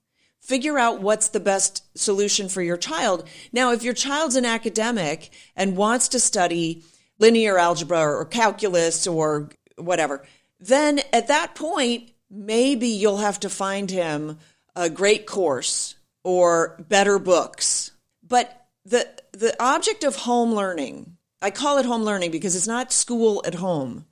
Figure 0.47 0.79
out 0.79 1.01
what's 1.01 1.27
the 1.27 1.41
best 1.41 1.83
solution 1.97 2.47
for 2.47 2.61
your 2.61 2.77
child. 2.77 3.27
Now, 3.51 3.73
if 3.73 3.83
your 3.83 3.93
child's 3.93 4.37
an 4.37 4.45
academic 4.45 5.29
and 5.57 5.75
wants 5.75 6.07
to 6.07 6.21
study 6.21 6.85
linear 7.19 7.57
algebra 7.57 7.99
or 7.99 8.23
calculus 8.23 9.05
or 9.07 9.49
whatever, 9.75 10.23
then 10.57 11.01
at 11.11 11.27
that 11.27 11.53
point, 11.53 12.11
maybe 12.31 12.87
you'll 12.87 13.17
have 13.17 13.41
to 13.41 13.49
find 13.49 13.91
him 13.91 14.39
a 14.73 14.89
great 14.89 15.25
course 15.25 15.95
or 16.23 16.77
better 16.87 17.19
books. 17.19 17.91
But 18.25 18.67
the 18.85 19.05
the 19.33 19.53
object 19.61 20.05
of 20.05 20.15
home 20.15 20.53
learning, 20.53 21.17
I 21.41 21.51
call 21.51 21.77
it 21.77 21.85
home 21.85 22.03
learning 22.03 22.31
because 22.31 22.55
it's 22.55 22.67
not 22.67 22.93
school 22.93 23.43
at 23.45 23.55
home. 23.55 24.05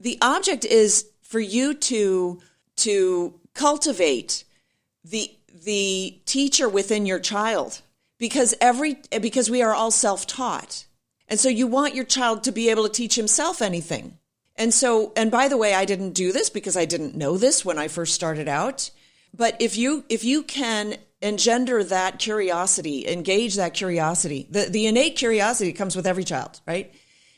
The 0.00 0.18
object 0.22 0.64
is 0.64 1.08
for 1.22 1.38
you 1.38 1.74
to 1.74 2.40
to 2.78 3.40
cultivate 3.54 4.42
the 5.04 5.37
the 5.64 6.20
teacher 6.24 6.68
within 6.68 7.06
your 7.06 7.18
child 7.18 7.80
because 8.18 8.54
every 8.60 8.98
because 9.20 9.50
we 9.50 9.62
are 9.62 9.74
all 9.74 9.90
self-taught. 9.90 10.86
And 11.28 11.38
so 11.38 11.48
you 11.48 11.66
want 11.66 11.94
your 11.94 12.04
child 12.04 12.44
to 12.44 12.52
be 12.52 12.70
able 12.70 12.84
to 12.84 12.92
teach 12.92 13.14
himself 13.14 13.60
anything. 13.60 14.18
And 14.56 14.74
so, 14.74 15.12
and 15.14 15.30
by 15.30 15.48
the 15.48 15.56
way, 15.56 15.72
I 15.72 15.84
didn't 15.84 16.12
do 16.12 16.32
this 16.32 16.50
because 16.50 16.76
I 16.76 16.84
didn't 16.84 17.14
know 17.14 17.38
this 17.38 17.64
when 17.64 17.78
I 17.78 17.88
first 17.88 18.14
started 18.14 18.48
out. 18.48 18.90
But 19.32 19.56
if 19.60 19.76
you, 19.76 20.04
if 20.08 20.24
you 20.24 20.42
can 20.42 20.96
engender 21.20 21.84
that 21.84 22.18
curiosity, 22.18 23.06
engage 23.06 23.54
that 23.56 23.74
curiosity, 23.74 24.48
the, 24.50 24.62
the 24.64 24.86
innate 24.86 25.16
curiosity 25.16 25.72
comes 25.72 25.94
with 25.94 26.06
every 26.06 26.24
child, 26.24 26.60
right? 26.66 26.92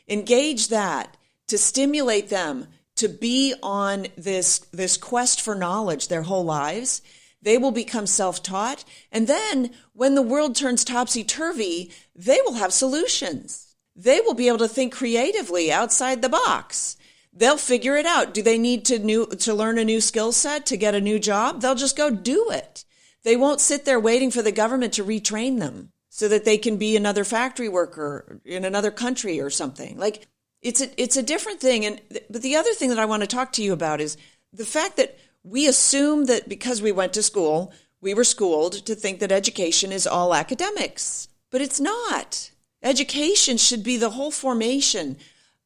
Engage 0.08 0.68
that 0.68 1.16
to 1.48 1.58
stimulate 1.58 2.30
them 2.30 2.68
to 2.96 3.08
be 3.08 3.54
on 3.62 4.06
this, 4.16 4.60
this 4.72 4.96
quest 4.96 5.40
for 5.40 5.54
knowledge 5.54 6.08
their 6.08 6.22
whole 6.22 6.44
lives. 6.44 7.02
They 7.42 7.58
will 7.58 7.70
become 7.70 8.06
self-taught. 8.06 8.84
And 9.10 9.26
then 9.26 9.70
when 9.92 10.14
the 10.14 10.22
world 10.22 10.54
turns 10.54 10.84
topsy-turvy, 10.84 11.90
they 12.14 12.40
will 12.44 12.54
have 12.54 12.72
solutions. 12.72 13.74
They 13.96 14.20
will 14.20 14.34
be 14.34 14.48
able 14.48 14.58
to 14.58 14.68
think 14.68 14.94
creatively 14.94 15.72
outside 15.72 16.22
the 16.22 16.28
box. 16.28 16.96
They'll 17.32 17.56
figure 17.56 17.96
it 17.96 18.06
out. 18.06 18.34
Do 18.34 18.42
they 18.42 18.58
need 18.58 18.84
to 18.86 18.98
new, 18.98 19.26
to 19.26 19.54
learn 19.54 19.78
a 19.78 19.84
new 19.84 20.00
skill 20.00 20.32
set 20.32 20.66
to 20.66 20.76
get 20.76 20.94
a 20.94 21.00
new 21.00 21.18
job? 21.18 21.60
They'll 21.60 21.74
just 21.74 21.96
go 21.96 22.10
do 22.10 22.50
it. 22.50 22.84
They 23.22 23.36
won't 23.36 23.60
sit 23.60 23.84
there 23.84 24.00
waiting 24.00 24.30
for 24.30 24.42
the 24.42 24.52
government 24.52 24.94
to 24.94 25.04
retrain 25.04 25.58
them 25.58 25.92
so 26.08 26.28
that 26.28 26.44
they 26.44 26.58
can 26.58 26.76
be 26.76 26.96
another 26.96 27.24
factory 27.24 27.68
worker 27.68 28.40
in 28.44 28.64
another 28.64 28.90
country 28.90 29.40
or 29.40 29.50
something. 29.50 29.96
Like 29.98 30.26
it's 30.62 30.80
a 30.80 31.02
it's 31.02 31.16
a 31.16 31.22
different 31.22 31.60
thing 31.60 31.84
and 31.86 32.00
but 32.28 32.42
the 32.42 32.56
other 32.56 32.72
thing 32.72 32.90
that 32.90 32.98
I 32.98 33.06
want 33.06 33.22
to 33.22 33.26
talk 33.26 33.52
to 33.52 33.62
you 33.62 33.72
about 33.72 34.00
is 34.00 34.16
the 34.52 34.64
fact 34.64 34.96
that 34.96 35.18
we 35.42 35.66
assume 35.66 36.26
that 36.26 36.48
because 36.48 36.82
we 36.82 36.92
went 36.92 37.12
to 37.14 37.22
school, 37.22 37.72
we 38.00 38.14
were 38.14 38.24
schooled 38.24 38.72
to 38.86 38.94
think 38.94 39.20
that 39.20 39.32
education 39.32 39.92
is 39.92 40.06
all 40.06 40.34
academics. 40.34 41.28
But 41.50 41.60
it's 41.60 41.80
not. 41.80 42.50
Education 42.82 43.56
should 43.56 43.82
be 43.82 43.96
the 43.96 44.10
whole 44.10 44.30
formation 44.30 45.16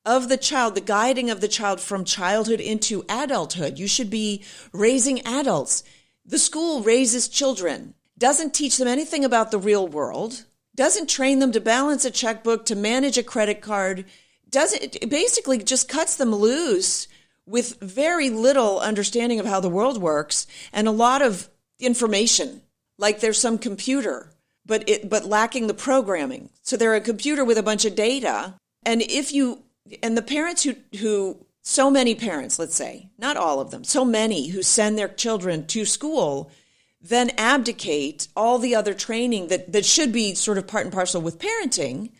of 0.04 0.28
the 0.28 0.36
child, 0.36 0.74
the 0.74 0.80
guiding 0.80 1.30
of 1.30 1.40
the 1.40 1.48
child 1.48 1.80
from 1.80 2.04
childhood 2.04 2.60
into 2.60 3.04
adulthood. 3.08 3.78
You 3.78 3.86
should 3.86 4.10
be 4.10 4.44
raising 4.72 5.24
adults. 5.26 5.82
The 6.26 6.38
school 6.38 6.82
raises 6.82 7.28
children, 7.28 7.94
doesn't 8.18 8.54
teach 8.54 8.76
them 8.76 8.88
anything 8.88 9.24
about 9.24 9.50
the 9.50 9.58
real 9.58 9.86
world, 9.86 10.44
doesn't 10.74 11.08
train 11.08 11.38
them 11.38 11.52
to 11.52 11.60
balance 11.60 12.04
a 12.04 12.10
checkbook, 12.10 12.66
to 12.66 12.76
manage 12.76 13.18
a 13.18 13.22
credit 13.22 13.60
card, 13.60 14.04
doesn't 14.48 14.96
it 15.02 15.10
basically 15.10 15.58
just 15.58 15.88
cuts 15.88 16.16
them 16.16 16.34
loose 16.34 17.08
with 17.46 17.78
very 17.80 18.30
little 18.30 18.80
understanding 18.80 19.40
of 19.40 19.46
how 19.46 19.60
the 19.60 19.68
world 19.68 20.00
works 20.00 20.46
and 20.72 20.88
a 20.88 20.92
lot 20.92 21.22
of 21.22 21.48
information 21.78 22.62
like 22.98 23.20
there's 23.20 23.38
some 23.38 23.58
computer 23.58 24.30
but 24.64 24.88
it 24.88 25.10
but 25.10 25.24
lacking 25.24 25.66
the 25.66 25.74
programming 25.74 26.48
so 26.62 26.76
they're 26.76 26.94
a 26.94 27.00
computer 27.00 27.44
with 27.44 27.58
a 27.58 27.62
bunch 27.62 27.84
of 27.84 27.94
data 27.94 28.54
and 28.84 29.02
if 29.02 29.32
you 29.32 29.62
and 30.02 30.16
the 30.16 30.22
parents 30.22 30.62
who 30.62 30.74
who 30.98 31.36
so 31.62 31.90
many 31.90 32.14
parents 32.14 32.58
let's 32.58 32.74
say 32.74 33.10
not 33.18 33.36
all 33.36 33.60
of 33.60 33.70
them 33.70 33.84
so 33.84 34.04
many 34.04 34.48
who 34.48 34.62
send 34.62 34.96
their 34.96 35.08
children 35.08 35.66
to 35.66 35.84
school 35.84 36.50
then 37.00 37.30
abdicate 37.36 38.28
all 38.34 38.58
the 38.58 38.74
other 38.74 38.94
training 38.94 39.48
that 39.48 39.72
that 39.72 39.84
should 39.84 40.12
be 40.12 40.34
sort 40.34 40.56
of 40.56 40.66
part 40.66 40.84
and 40.84 40.94
parcel 40.94 41.20
with 41.20 41.38
parenting 41.38 42.10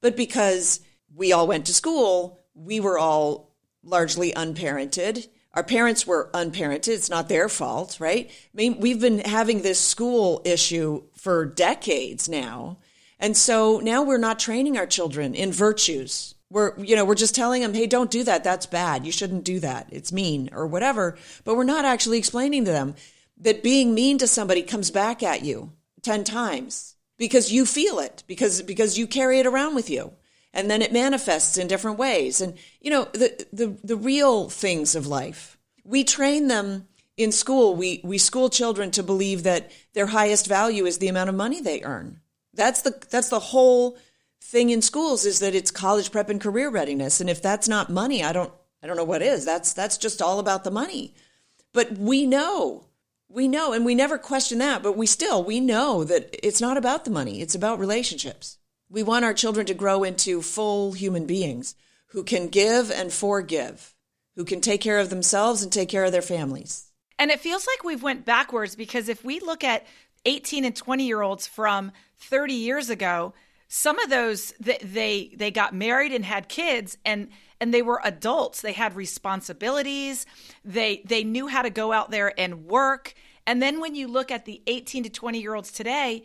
but 0.00 0.16
because 0.16 0.80
we 1.14 1.32
all 1.32 1.46
went 1.46 1.66
to 1.66 1.74
school. 1.74 2.38
We 2.54 2.80
were 2.80 2.98
all 2.98 3.51
largely 3.84 4.32
unparented. 4.32 5.28
Our 5.54 5.62
parents 5.62 6.06
were 6.06 6.30
unparented. 6.32 6.88
It's 6.88 7.10
not 7.10 7.28
their 7.28 7.48
fault, 7.48 7.98
right? 8.00 8.30
I 8.30 8.56
mean, 8.56 8.80
we've 8.80 9.00
been 9.00 9.18
having 9.18 9.62
this 9.62 9.80
school 9.80 10.40
issue 10.44 11.02
for 11.14 11.44
decades 11.44 12.28
now. 12.28 12.78
And 13.18 13.36
so 13.36 13.78
now 13.78 14.02
we're 14.02 14.18
not 14.18 14.38
training 14.38 14.78
our 14.78 14.86
children 14.86 15.34
in 15.34 15.52
virtues. 15.52 16.34
We're, 16.50 16.78
you 16.78 16.96
know, 16.96 17.04
we're 17.04 17.14
just 17.14 17.34
telling 17.34 17.62
them, 17.62 17.74
hey, 17.74 17.86
don't 17.86 18.10
do 18.10 18.24
that. 18.24 18.44
That's 18.44 18.66
bad. 18.66 19.06
You 19.06 19.12
shouldn't 19.12 19.44
do 19.44 19.60
that. 19.60 19.88
It's 19.90 20.12
mean 20.12 20.50
or 20.52 20.66
whatever. 20.66 21.16
But 21.44 21.56
we're 21.56 21.64
not 21.64 21.84
actually 21.84 22.18
explaining 22.18 22.64
to 22.64 22.72
them 22.72 22.94
that 23.38 23.62
being 23.62 23.94
mean 23.94 24.18
to 24.18 24.26
somebody 24.26 24.62
comes 24.62 24.90
back 24.90 25.22
at 25.22 25.44
you 25.44 25.72
10 26.02 26.24
times 26.24 26.96
because 27.18 27.52
you 27.52 27.64
feel 27.66 27.98
it, 27.98 28.24
because, 28.26 28.62
because 28.62 28.98
you 28.98 29.06
carry 29.06 29.38
it 29.38 29.46
around 29.46 29.74
with 29.74 29.90
you 29.90 30.12
and 30.52 30.70
then 30.70 30.82
it 30.82 30.92
manifests 30.92 31.56
in 31.56 31.66
different 31.66 31.98
ways. 31.98 32.40
And, 32.40 32.54
you 32.80 32.90
know, 32.90 33.04
the, 33.12 33.46
the, 33.52 33.76
the 33.82 33.96
real 33.96 34.48
things 34.48 34.94
of 34.94 35.06
life, 35.06 35.58
we 35.84 36.04
train 36.04 36.48
them 36.48 36.88
in 37.16 37.32
school. 37.32 37.74
We, 37.74 38.00
we 38.04 38.18
school 38.18 38.50
children 38.50 38.90
to 38.92 39.02
believe 39.02 39.42
that 39.42 39.70
their 39.94 40.06
highest 40.06 40.46
value 40.46 40.84
is 40.84 40.98
the 40.98 41.08
amount 41.08 41.30
of 41.30 41.34
money 41.34 41.60
they 41.60 41.82
earn. 41.82 42.20
That's 42.54 42.82
the, 42.82 43.02
that's 43.10 43.30
the 43.30 43.40
whole 43.40 43.96
thing 44.42 44.70
in 44.70 44.82
schools 44.82 45.24
is 45.24 45.38
that 45.38 45.54
it's 45.54 45.70
college 45.70 46.12
prep 46.12 46.28
and 46.28 46.40
career 46.40 46.68
readiness. 46.68 47.20
And 47.20 47.30
if 47.30 47.40
that's 47.40 47.68
not 47.68 47.88
money, 47.90 48.22
I 48.22 48.32
don't, 48.32 48.52
I 48.82 48.86
don't 48.86 48.96
know 48.96 49.04
what 49.04 49.22
is. 49.22 49.44
That's, 49.44 49.72
that's 49.72 49.96
just 49.96 50.20
all 50.20 50.38
about 50.38 50.64
the 50.64 50.70
money. 50.70 51.14
But 51.72 51.92
we 51.92 52.26
know, 52.26 52.86
we 53.28 53.48
know, 53.48 53.72
and 53.72 53.84
we 53.84 53.94
never 53.94 54.18
question 54.18 54.58
that, 54.58 54.82
but 54.82 54.96
we 54.96 55.06
still, 55.06 55.42
we 55.42 55.60
know 55.60 56.04
that 56.04 56.28
it's 56.46 56.60
not 56.60 56.76
about 56.76 57.06
the 57.06 57.10
money. 57.10 57.40
It's 57.40 57.54
about 57.54 57.78
relationships. 57.78 58.58
We 58.92 59.02
want 59.02 59.24
our 59.24 59.32
children 59.32 59.64
to 59.66 59.74
grow 59.74 60.04
into 60.04 60.42
full 60.42 60.92
human 60.92 61.24
beings 61.24 61.74
who 62.08 62.22
can 62.22 62.48
give 62.48 62.90
and 62.90 63.10
forgive, 63.10 63.94
who 64.36 64.44
can 64.44 64.60
take 64.60 64.82
care 64.82 64.98
of 64.98 65.08
themselves 65.08 65.62
and 65.62 65.72
take 65.72 65.88
care 65.88 66.04
of 66.04 66.12
their 66.12 66.20
families. 66.20 66.90
And 67.18 67.30
it 67.30 67.40
feels 67.40 67.66
like 67.66 67.84
we've 67.84 68.02
went 68.02 68.26
backwards 68.26 68.76
because 68.76 69.08
if 69.08 69.24
we 69.24 69.40
look 69.40 69.64
at 69.64 69.86
18 70.26 70.66
and 70.66 70.76
20 70.76 71.06
year 71.06 71.22
olds 71.22 71.46
from 71.46 71.90
30 72.18 72.52
years 72.52 72.90
ago, 72.90 73.32
some 73.66 73.98
of 73.98 74.10
those 74.10 74.52
they 74.60 75.32
they 75.38 75.50
got 75.50 75.74
married 75.74 76.12
and 76.12 76.26
had 76.26 76.50
kids 76.50 76.98
and 77.02 77.30
and 77.62 77.72
they 77.72 77.80
were 77.80 78.02
adults. 78.04 78.60
They 78.60 78.72
had 78.72 78.94
responsibilities. 78.94 80.26
They 80.66 81.00
they 81.06 81.24
knew 81.24 81.46
how 81.46 81.62
to 81.62 81.70
go 81.70 81.92
out 81.92 82.10
there 82.10 82.38
and 82.38 82.66
work. 82.66 83.14
And 83.46 83.62
then 83.62 83.80
when 83.80 83.94
you 83.94 84.06
look 84.06 84.30
at 84.30 84.44
the 84.44 84.60
18 84.66 85.04
to 85.04 85.08
20 85.08 85.40
year 85.40 85.54
olds 85.54 85.72
today, 85.72 86.24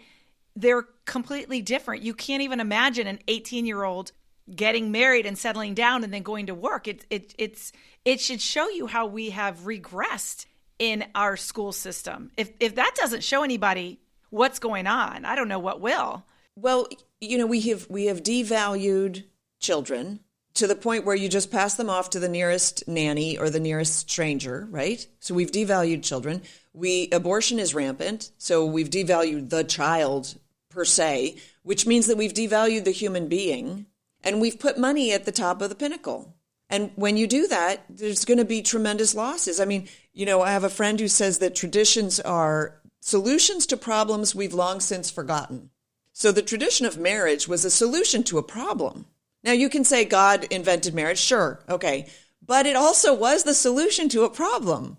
they're 0.58 0.88
completely 1.06 1.62
different. 1.62 2.04
You 2.04 2.14
can't 2.14 2.42
even 2.42 2.60
imagine 2.60 3.08
an 3.08 3.20
18 3.28 3.66
year 3.66 3.84
old 3.84 4.12
getting 4.54 4.92
married 4.92 5.26
and 5.26 5.38
settling 5.38 5.74
down 5.74 6.04
and 6.04 6.14
then 6.14 6.24
going 6.24 6.48
to 6.48 6.56
work. 6.56 6.88
It, 6.88 7.06
it, 7.10 7.36
it's, 7.38 7.72
it 8.06 8.20
should 8.20 8.42
show 8.42 8.68
you 8.70 8.88
how 8.88 9.06
we 9.06 9.30
have 9.30 9.60
regressed 9.60 10.46
in 10.80 11.06
our 11.14 11.38
school 11.38 11.72
system. 11.72 12.32
If, 12.38 12.52
if 12.60 12.76
that 12.76 12.96
doesn't 12.96 13.24
show 13.24 13.44
anybody 13.44 14.00
what's 14.30 14.60
going 14.60 14.88
on, 14.88 15.26
I 15.26 15.36
don't 15.36 15.48
know 15.48 15.60
what 15.60 15.82
will. 15.82 16.26
Well, 16.56 16.88
you 17.22 17.38
know, 17.38 17.46
we 17.46 17.62
have, 17.70 17.88
we 17.90 18.06
have 18.06 18.24
devalued 18.24 19.26
children 19.60 20.22
to 20.56 20.66
the 20.66 20.76
point 20.76 21.06
where 21.06 21.16
you 21.16 21.30
just 21.30 21.52
pass 21.52 21.76
them 21.76 21.90
off 21.90 22.10
to 22.12 22.20
the 22.20 22.30
nearest 22.30 22.88
nanny 22.88 23.38
or 23.38 23.50
the 23.50 23.60
nearest 23.60 24.10
stranger, 24.10 24.68
right? 24.72 25.06
So 25.20 25.36
we've 25.36 25.52
devalued 25.52 26.04
children. 26.04 26.42
We 26.74 27.10
abortion 27.12 27.60
is 27.60 27.76
rampant, 27.76 28.32
so 28.38 28.66
we've 28.66 28.90
devalued 28.90 29.50
the 29.50 29.64
child 29.64 30.36
per 30.78 30.86
se, 30.86 31.36
which 31.64 31.88
means 31.88 32.06
that 32.06 32.18
we've 32.18 32.36
devalued 32.36 32.84
the 32.86 32.92
human 32.92 33.28
being 33.28 33.88
and 34.24 34.40
we've 34.40 34.60
put 34.60 34.78
money 34.78 35.12
at 35.12 35.26
the 35.26 35.32
top 35.32 35.60
of 35.60 35.70
the 35.70 35.76
pinnacle. 35.76 36.36
And 36.70 36.92
when 36.94 37.18
you 37.18 37.26
do 37.26 37.48
that, 37.48 37.84
there's 37.90 38.26
going 38.26 38.38
to 38.38 38.46
be 38.46 38.62
tremendous 38.62 39.16
losses. 39.16 39.60
I 39.60 39.66
mean, 39.66 39.88
you 40.14 40.24
know, 40.28 40.44
I 40.44 40.52
have 40.52 40.64
a 40.64 40.70
friend 40.70 41.00
who 41.00 41.08
says 41.08 41.40
that 41.40 41.56
traditions 41.56 42.20
are 42.20 42.80
solutions 43.00 43.66
to 43.68 43.76
problems 43.76 44.36
we've 44.36 44.54
long 44.54 44.80
since 44.80 45.10
forgotten. 45.10 45.72
So 46.14 46.32
the 46.32 46.44
tradition 46.44 46.86
of 46.86 47.00
marriage 47.00 47.48
was 47.48 47.66
a 47.66 47.72
solution 47.72 48.22
to 48.26 48.38
a 48.38 48.44
problem. 48.44 49.08
Now 49.44 49.54
you 49.54 49.70
can 49.70 49.84
say 49.84 50.06
God 50.06 50.46
invented 50.52 50.94
marriage, 50.94 51.18
sure, 51.18 51.60
okay, 51.68 52.08
but 52.46 52.68
it 52.68 52.76
also 52.76 53.16
was 53.16 53.44
the 53.44 53.56
solution 53.56 54.10
to 54.10 54.26
a 54.26 54.30
problem. 54.30 54.98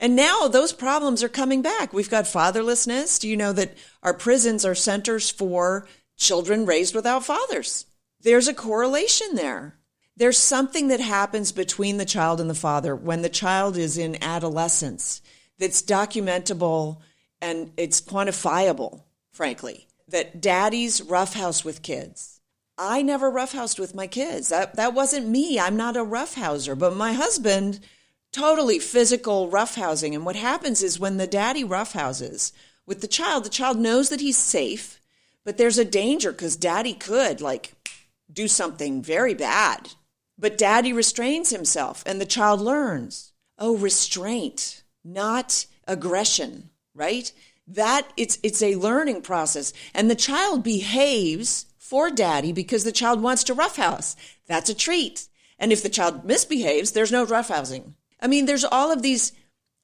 And 0.00 0.14
now 0.14 0.46
those 0.46 0.72
problems 0.72 1.22
are 1.22 1.28
coming 1.28 1.60
back. 1.60 1.92
We've 1.92 2.10
got 2.10 2.24
fatherlessness. 2.24 3.20
Do 3.20 3.28
you 3.28 3.36
know 3.36 3.52
that 3.52 3.74
our 4.02 4.14
prisons 4.14 4.64
are 4.64 4.74
centers 4.74 5.28
for 5.28 5.88
children 6.16 6.66
raised 6.66 6.94
without 6.94 7.24
fathers? 7.24 7.86
There's 8.20 8.48
a 8.48 8.54
correlation 8.54 9.34
there. 9.34 9.78
There's 10.16 10.38
something 10.38 10.88
that 10.88 11.00
happens 11.00 11.52
between 11.52 11.96
the 11.96 12.04
child 12.04 12.40
and 12.40 12.50
the 12.50 12.54
father 12.54 12.94
when 12.94 13.22
the 13.22 13.28
child 13.28 13.76
is 13.76 13.96
in 13.98 14.22
adolescence 14.22 15.20
that's 15.58 15.82
documentable 15.82 16.98
and 17.40 17.72
it's 17.76 18.00
quantifiable, 18.00 19.02
frankly. 19.32 19.86
That 20.08 20.40
daddy's 20.40 21.02
roughhouse 21.02 21.64
with 21.64 21.82
kids. 21.82 22.40
I 22.76 23.02
never 23.02 23.30
roughhoused 23.30 23.78
with 23.78 23.94
my 23.94 24.06
kids. 24.06 24.48
That, 24.48 24.76
that 24.76 24.94
wasn't 24.94 25.28
me. 25.28 25.58
I'm 25.58 25.76
not 25.76 25.96
a 25.96 26.02
roughhouser, 26.02 26.74
but 26.74 26.96
my 26.96 27.12
husband 27.12 27.80
totally 28.32 28.78
physical 28.78 29.50
roughhousing. 29.50 30.14
And 30.14 30.24
what 30.24 30.36
happens 30.36 30.82
is 30.82 31.00
when 31.00 31.16
the 31.16 31.26
daddy 31.26 31.64
roughhouses 31.64 32.52
with 32.86 33.00
the 33.00 33.08
child, 33.08 33.44
the 33.44 33.50
child 33.50 33.78
knows 33.78 34.08
that 34.08 34.20
he's 34.20 34.36
safe, 34.36 35.00
but 35.44 35.58
there's 35.58 35.78
a 35.78 35.84
danger 35.84 36.32
because 36.32 36.56
daddy 36.56 36.94
could 36.94 37.40
like 37.40 37.74
do 38.32 38.48
something 38.48 39.02
very 39.02 39.34
bad. 39.34 39.90
But 40.38 40.58
daddy 40.58 40.92
restrains 40.92 41.50
himself 41.50 42.02
and 42.06 42.20
the 42.20 42.26
child 42.26 42.60
learns. 42.60 43.32
Oh, 43.58 43.76
restraint, 43.76 44.84
not 45.04 45.66
aggression, 45.86 46.70
right? 46.94 47.32
That 47.66 48.08
it's 48.16 48.38
it's 48.42 48.62
a 48.62 48.76
learning 48.76 49.22
process. 49.22 49.72
And 49.94 50.10
the 50.10 50.14
child 50.14 50.62
behaves 50.62 51.66
for 51.76 52.10
daddy 52.10 52.52
because 52.52 52.84
the 52.84 52.92
child 52.92 53.20
wants 53.20 53.44
to 53.44 53.54
roughhouse. 53.54 54.14
That's 54.46 54.70
a 54.70 54.74
treat. 54.74 55.28
And 55.58 55.72
if 55.72 55.82
the 55.82 55.88
child 55.88 56.24
misbehaves, 56.24 56.92
there's 56.92 57.12
no 57.12 57.26
roughhousing. 57.26 57.94
I 58.20 58.26
mean, 58.26 58.46
there's 58.46 58.64
all 58.64 58.92
of 58.92 59.02
these, 59.02 59.32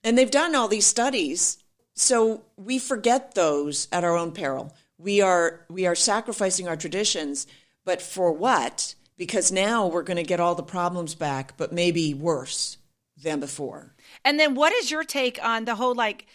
and 0.03 0.19
they've 0.19 0.31
done 0.31 0.55
all 0.55 0.69
these 0.69 0.87
studies. 0.87 1.59
So 1.95 2.43
we 2.57 2.79
forget 2.79 3.35
those 3.35 3.89
at 3.93 4.05
our 4.05 4.17
own 4.17 4.33
peril. 4.33 4.75
We 4.99 5.21
are 5.21 5.65
we 5.69 5.87
are 5.87 5.95
sacrificing 5.95 6.69
our 6.69 6.77
traditions, 6.77 7.47
but 7.85 8.03
for 8.03 8.33
what? 8.33 8.95
Because 9.17 9.53
now 9.53 9.87
we're 9.87 10.03
going 10.03 10.17
to 10.17 10.25
get 10.25 10.41
all 10.41 10.55
the 10.55 10.63
problems 10.63 11.15
back, 11.15 11.57
but 11.57 11.73
maybe 11.73 12.15
worse 12.15 12.79
than 13.23 13.39
before. 13.39 13.95
And 14.25 14.41
then 14.41 14.55
what 14.55 14.73
is 14.73 14.91
your 14.91 15.05
take 15.05 15.39
on 15.43 15.65
the 15.65 15.77
whole 15.77 15.95
like 15.95 16.27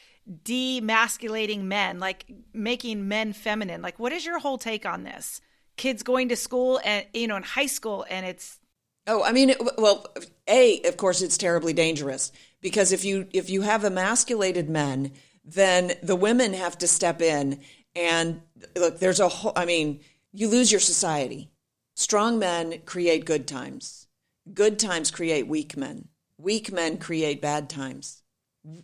demasculating 0.43 1.63
men, 1.63 1.99
like 1.99 2.25
making 2.53 3.07
men 3.07 3.33
feminine? 3.33 3.81
Like 3.81 3.99
what 3.99 4.13
is 4.13 4.25
your 4.25 4.39
whole 4.39 4.57
take 4.57 4.85
on 4.85 5.03
this? 5.03 5.41
Kids 5.75 6.03
going 6.03 6.29
to 6.29 6.35
school 6.35 6.79
and 6.85 7.05
you 7.13 7.27
know 7.27 7.35
in 7.35 7.43
high 7.43 7.65
school 7.65 8.05
and 8.09 8.25
it's 8.25 8.59
Oh, 9.07 9.23
I 9.23 9.31
mean, 9.31 9.55
well, 9.79 10.05
a 10.49 10.81
of 10.83 10.97
course 10.97 11.21
it's 11.21 11.37
terribly 11.37 11.73
dangerous 11.73 12.31
because 12.61 12.91
if 12.91 13.05
you 13.05 13.27
if 13.31 13.49
you 13.49 13.61
have 13.61 13.83
emasculated 13.83 14.69
men, 14.69 15.11
then 15.45 15.93
the 16.03 16.15
women 16.15 16.53
have 16.53 16.77
to 16.79 16.87
step 16.87 17.21
in 17.21 17.61
and 17.95 18.41
look. 18.75 18.99
There's 18.99 19.19
a 19.19 19.29
whole. 19.29 19.53
I 19.55 19.65
mean, 19.65 20.01
you 20.33 20.47
lose 20.47 20.71
your 20.71 20.81
society. 20.81 21.51
Strong 21.95 22.39
men 22.39 22.81
create 22.85 23.25
good 23.25 23.47
times. 23.47 24.07
Good 24.53 24.79
times 24.79 25.11
create 25.11 25.47
weak 25.47 25.77
men. 25.77 26.07
Weak 26.37 26.71
men 26.71 26.97
create 26.97 27.41
bad 27.41 27.69
times. 27.69 28.21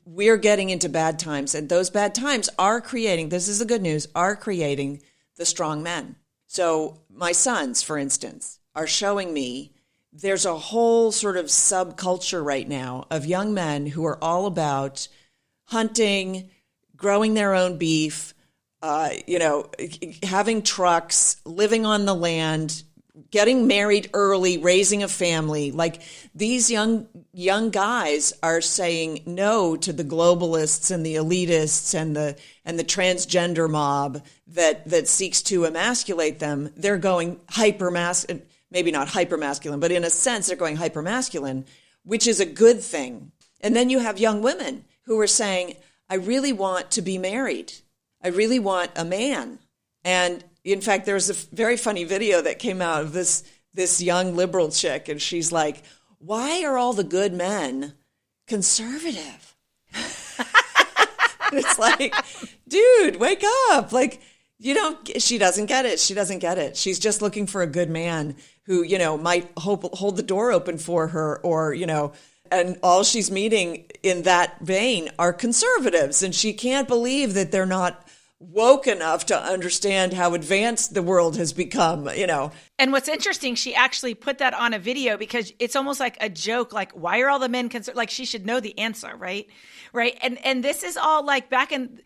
We're 0.06 0.38
getting 0.38 0.70
into 0.70 0.90
bad 0.90 1.20
times, 1.20 1.54
and 1.54 1.68
those 1.68 1.90
bad 1.90 2.16
times 2.16 2.50
are 2.58 2.82
creating. 2.82 3.30
This 3.30 3.48
is 3.48 3.60
the 3.60 3.66
good 3.66 3.82
news. 3.82 4.08
Are 4.16 4.36
creating 4.36 5.02
the 5.38 5.46
strong 5.46 5.84
men. 5.84 6.16
So 6.48 7.02
my 7.10 7.32
sons, 7.32 7.82
for 7.82 7.98
instance, 7.98 8.60
are 8.76 8.88
showing 8.88 9.34
me 9.34 9.75
there's 10.22 10.46
a 10.46 10.58
whole 10.58 11.12
sort 11.12 11.38
of 11.38 11.46
subculture 11.46 12.44
right 12.44 12.68
now 12.68 13.06
of 13.12 13.26
young 13.26 13.54
men 13.54 13.86
who 13.86 14.06
are 14.06 14.24
all 14.24 14.46
about 14.46 15.08
hunting, 15.66 16.50
growing 16.96 17.34
their 17.34 17.54
own 17.54 17.78
beef, 17.78 18.34
uh, 18.82 19.10
you 19.28 19.40
know, 19.40 19.70
having 20.24 20.62
trucks, 20.62 21.38
living 21.44 21.86
on 21.86 22.06
the 22.06 22.16
land, 22.16 22.84
getting 23.30 23.68
married 23.68 24.10
early, 24.14 24.58
raising 24.58 25.04
a 25.04 25.08
family. 25.08 25.72
Like 25.72 26.02
these 26.34 26.72
young 26.72 27.08
young 27.34 27.70
guys 27.70 28.32
are 28.42 28.62
saying 28.62 29.24
no 29.26 29.76
to 29.76 29.92
the 29.92 30.04
globalists 30.04 30.92
and 30.92 31.06
the 31.06 31.16
elitists 31.16 31.94
and 31.94 32.16
the 32.16 32.38
and 32.64 32.80
the 32.80 32.84
transgender 32.84 33.70
mob 33.70 34.24
that 34.48 34.88
that 34.90 35.08
seeks 35.08 35.42
to 35.44 35.66
emasculate 35.66 36.40
them. 36.40 36.72
They're 36.78 36.98
going 36.98 37.40
hyper 37.50 37.92
masculine 37.92 38.44
maybe 38.76 38.92
not 38.92 39.08
hyper 39.08 39.38
masculine, 39.38 39.80
but 39.80 39.90
in 39.90 40.04
a 40.04 40.10
sense, 40.10 40.48
they're 40.48 40.58
going 40.58 40.76
hyper 40.76 41.02
masculine, 41.02 41.66
which 42.04 42.28
is 42.28 42.42
a 42.42 42.46
good 42.46 42.82
thing. 42.82 43.32
And 43.62 43.74
then 43.74 43.90
you 43.90 44.00
have 44.00 44.20
young 44.20 44.42
women 44.42 44.84
who 45.06 45.18
are 45.22 45.28
saying, 45.28 45.78
I 46.10 46.16
really 46.16 46.52
want 46.52 46.92
to 46.92 47.02
be 47.02 47.18
married. 47.18 47.72
I 48.22 48.28
really 48.28 48.60
want 48.60 48.92
a 48.98 49.06
man. 49.06 49.60
And 50.04 50.44
in 50.66 50.82
fact, 50.82 51.06
there 51.06 51.16
was 51.16 51.30
a 51.30 51.56
very 51.56 51.78
funny 51.78 52.04
video 52.04 52.42
that 52.42 52.60
came 52.60 52.82
out 52.82 53.02
of 53.02 53.14
this, 53.14 53.46
this 53.74 54.02
young 54.02 54.36
liberal 54.36 54.70
chick, 54.70 55.08
and 55.08 55.22
she's 55.22 55.54
like, 55.54 55.82
Why 56.20 56.66
are 56.66 56.78
all 56.78 56.92
the 56.92 57.06
good 57.06 57.32
men 57.32 57.94
conservative? 58.46 59.56
it's 61.54 61.80
like, 61.80 62.14
dude, 62.68 63.16
wake 63.22 63.46
up. 63.70 63.94
Like, 63.94 64.20
you 64.60 64.74
don't, 64.74 65.22
she 65.22 65.38
doesn't 65.38 65.68
get 65.68 65.86
it. 65.86 65.98
She 65.98 66.14
doesn't 66.14 66.40
get 66.40 66.58
it. 66.58 66.76
She's 66.76 67.00
just 67.00 67.22
looking 67.22 67.48
for 67.48 67.62
a 67.62 67.68
good 67.68 67.90
man 67.90 68.36
who, 68.66 68.84
you 68.84 68.98
know, 68.98 69.18
might 69.18 69.52
hope, 69.58 69.84
hold 69.96 70.18
the 70.18 70.24
door 70.24 70.52
open 70.52 70.78
for 70.78 71.08
her 71.08 71.40
or, 71.40 71.74
you 71.74 71.86
know, 71.86 72.14
and 72.52 72.78
all 72.84 73.04
she's 73.04 73.32
meeting 73.32 73.86
in 74.04 74.24
that 74.24 74.60
vein 74.62 75.10
are 75.18 75.34
conservatives. 75.34 76.22
And 76.22 76.34
she 76.34 76.54
can't 76.54 76.88
believe 76.88 77.34
that 77.34 77.52
they're 77.52 77.66
not 77.66 78.06
woke 78.40 78.86
enough 78.86 79.26
to 79.28 79.40
understand 79.40 80.14
how 80.14 80.34
advanced 80.34 80.94
the 80.94 81.02
world 81.02 81.38
has 81.38 81.54
become, 81.54 82.10
you 82.16 82.28
know. 82.28 82.52
And 82.78 82.92
what's 82.92 83.08
interesting, 83.08 83.56
she 83.56 83.74
actually 83.74 84.14
put 84.14 84.40
that 84.40 84.54
on 84.54 84.74
a 84.74 84.80
video 84.80 85.18
because 85.18 85.54
it's 85.58 85.76
almost 85.76 86.00
like 86.00 86.18
a 86.20 86.30
joke 86.30 86.74
like 86.74 86.92
why 86.92 87.22
are 87.22 87.30
all 87.30 87.40
the 87.40 87.50
men 87.50 87.70
concerned 87.70 87.96
like 87.96 88.10
she 88.10 88.26
should 88.26 88.46
know 88.46 88.60
the 88.60 88.78
answer, 88.78 89.16
right? 89.16 89.48
Right? 89.94 90.18
And 90.22 90.44
and 90.46 90.64
this 90.64 90.84
is 90.84 90.98
all 90.98 91.26
like 91.26 91.50
back 91.50 91.72
in 91.72 92.02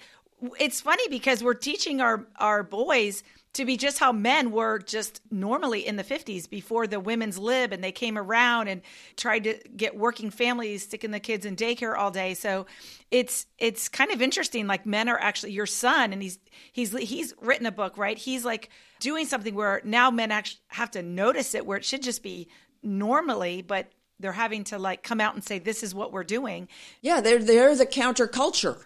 it's 0.60 0.80
funny 0.82 1.08
because 1.10 1.44
we're 1.44 1.56
teaching 1.56 2.00
our 2.00 2.28
our 2.38 2.64
boys 2.64 3.24
to 3.54 3.66
be 3.66 3.78
just 3.78 3.98
how 3.98 4.12
men 4.12 4.52
were 4.52 4.80
just 4.80 5.22
normally 5.32 5.86
in 5.86 5.96
the 5.96 6.04
50s 6.04 6.50
before 6.50 6.86
the 6.86 7.00
women's 7.00 7.38
lib 7.38 7.74
and 7.74 7.84
they 7.84 7.92
came 7.92 8.18
around 8.18 8.68
and 8.68 8.82
tried 9.18 9.44
to 9.46 9.58
get 9.76 9.98
working 9.98 10.30
families 10.30 10.84
sticking 10.84 11.12
the 11.12 11.20
kids 11.20 11.46
in 11.46 11.56
daycare 11.56 11.98
all 11.98 12.12
day. 12.12 12.36
So 12.36 12.68
it's 13.10 13.48
it's 13.58 13.90
kind 13.90 14.12
of 14.12 14.22
interesting 14.22 14.68
like 14.68 14.86
men 14.86 15.10
are 15.10 15.20
actually 15.20 15.52
your 15.54 15.66
son 15.66 16.14
and 16.14 16.22
he's 16.22 16.38
he's 16.72 16.96
he's 16.98 17.34
written 17.42 17.66
a 17.66 17.72
book 17.72 17.98
right? 17.98 18.18
He's 18.18 18.46
like 18.46 18.70
doing 19.00 19.26
something 19.26 19.56
where 19.56 19.82
now 19.84 20.12
men 20.12 20.32
actually 20.32 20.62
have 20.68 20.92
to 20.92 21.02
notice 21.02 21.56
it 21.56 21.66
where 21.66 21.78
it 21.78 21.86
should 21.86 22.04
just 22.04 22.22
be 22.22 22.48
normally 22.84 23.64
but 23.64 23.92
they're 24.20 24.32
having 24.32 24.64
to 24.66 24.78
like 24.78 25.02
come 25.02 25.20
out 25.20 25.34
and 25.34 25.44
say 25.44 25.58
this 25.58 25.82
is 25.82 25.96
what 25.96 26.12
we're 26.12 26.24
doing. 26.24 26.68
Yeah 27.02 27.20
they're 27.20 27.40
they're 27.40 27.76
the 27.76 27.88
counterculture 27.88 28.86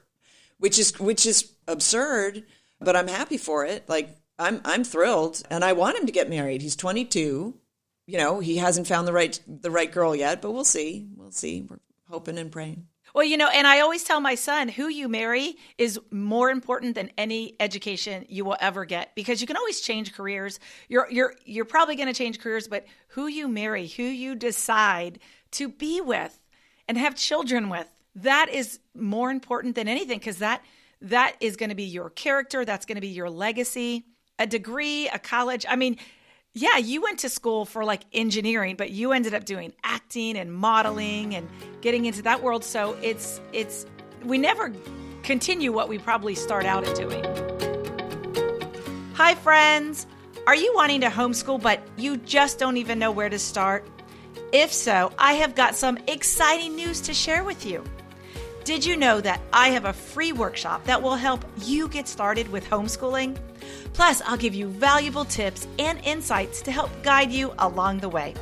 which 0.57 0.79
is 0.79 0.97
which 0.99 1.25
is 1.25 1.51
absurd 1.67 2.43
but 2.79 2.95
i'm 2.95 3.07
happy 3.09 3.37
for 3.37 3.65
it. 3.65 3.87
Like 3.89 4.22
I'm 4.43 4.61
I'm 4.65 4.83
thrilled, 4.83 5.41
and 5.49 5.63
I 5.63 5.73
want 5.73 5.97
him 5.97 6.05
to 6.05 6.11
get 6.11 6.29
married. 6.29 6.61
He's 6.61 6.75
22. 6.75 7.55
You 8.05 8.17
know, 8.17 8.41
he 8.41 8.57
hasn't 8.57 8.87
found 8.87 9.07
the 9.07 9.13
right 9.13 9.39
the 9.47 9.71
right 9.71 9.91
girl 9.91 10.15
yet, 10.15 10.41
but 10.41 10.51
we'll 10.51 10.65
see. 10.65 11.07
We'll 11.15 11.31
see. 11.31 11.65
We're 11.67 11.79
hoping 12.09 12.37
and 12.37 12.51
praying. 12.51 12.87
Well, 13.13 13.25
you 13.25 13.37
know, 13.37 13.47
and 13.47 13.67
I 13.67 13.79
always 13.81 14.03
tell 14.03 14.19
my 14.19 14.33
son, 14.35 14.69
who 14.69 14.87
you 14.87 15.07
marry 15.07 15.55
is 15.77 15.99
more 16.09 16.49
important 16.49 16.95
than 16.95 17.11
any 17.15 17.55
education 17.59 18.25
you 18.27 18.43
will 18.43 18.57
ever 18.59 18.85
get 18.85 19.13
because 19.15 19.39
you 19.39 19.45
can 19.45 19.55
always 19.55 19.81
change 19.81 20.13
careers. 20.13 20.59
You're 20.89 21.07
you're 21.09 21.35
you're 21.45 21.65
probably 21.65 21.95
going 21.95 22.07
to 22.07 22.13
change 22.13 22.39
careers, 22.39 22.67
but 22.67 22.85
who 23.09 23.27
you 23.27 23.47
marry, 23.47 23.87
who 23.87 24.03
you 24.03 24.35
decide 24.35 25.19
to 25.51 25.69
be 25.69 26.01
with 26.01 26.37
and 26.89 26.97
have 26.97 27.15
children 27.15 27.69
with, 27.69 27.87
that 28.15 28.49
is 28.49 28.79
more 28.93 29.31
important 29.31 29.75
than 29.75 29.87
anything 29.87 30.19
because 30.19 30.39
that 30.39 30.61
that 31.01 31.35
is 31.39 31.55
going 31.55 31.69
to 31.69 31.75
be 31.75 31.83
your 31.83 32.09
character, 32.09 32.65
that's 32.65 32.85
going 32.85 32.95
to 32.95 33.01
be 33.01 33.07
your 33.07 33.29
legacy 33.29 34.05
a 34.39 34.47
degree, 34.47 35.07
a 35.09 35.19
college. 35.19 35.65
I 35.67 35.75
mean, 35.75 35.97
yeah, 36.53 36.77
you 36.77 37.01
went 37.01 37.19
to 37.19 37.29
school 37.29 37.65
for 37.65 37.83
like 37.83 38.03
engineering, 38.13 38.75
but 38.75 38.91
you 38.91 39.11
ended 39.11 39.33
up 39.33 39.45
doing 39.45 39.73
acting 39.83 40.37
and 40.37 40.53
modeling 40.53 41.35
and 41.35 41.47
getting 41.81 42.05
into 42.05 42.21
that 42.23 42.43
world. 42.43 42.63
So 42.63 42.95
it's 43.01 43.41
it's 43.51 43.85
we 44.23 44.37
never 44.37 44.71
continue 45.23 45.71
what 45.71 45.89
we 45.89 45.97
probably 45.97 46.35
start 46.35 46.65
out 46.65 46.87
at 46.87 46.95
doing. 46.95 47.23
Hi 49.15 49.35
friends. 49.35 50.05
Are 50.45 50.55
you 50.55 50.73
wanting 50.75 51.01
to 51.01 51.07
homeschool 51.07 51.61
but 51.61 51.81
you 51.95 52.17
just 52.17 52.59
don't 52.59 52.77
even 52.77 52.99
know 52.99 53.11
where 53.11 53.29
to 53.29 53.39
start? 53.39 53.87
If 54.51 54.71
so, 54.71 55.11
I 55.17 55.33
have 55.33 55.55
got 55.55 55.75
some 55.75 55.97
exciting 56.07 56.75
news 56.75 57.01
to 57.01 57.13
share 57.13 57.43
with 57.43 57.65
you. 57.65 57.83
Did 58.63 58.85
you 58.85 58.95
know 58.95 59.19
that 59.19 59.41
I 59.51 59.69
have 59.69 59.83
a 59.83 59.91
free 59.91 60.31
workshop 60.31 60.85
that 60.85 61.01
will 61.01 61.15
help 61.15 61.43
you 61.65 61.89
get 61.89 62.07
started 62.07 62.49
with 62.49 62.63
homeschooling? 62.69 63.37
Plus, 63.91 64.21
I'll 64.21 64.37
give 64.37 64.55
you 64.55 64.67
valuable 64.67 65.25
tips 65.25 65.67
and 65.79 65.99
insights 66.05 66.61
to 66.61 66.71
help 66.71 66.89
guide 67.03 67.29
you 67.29 67.53
along 67.59 67.99
the 67.99 68.07
way. 68.07 68.33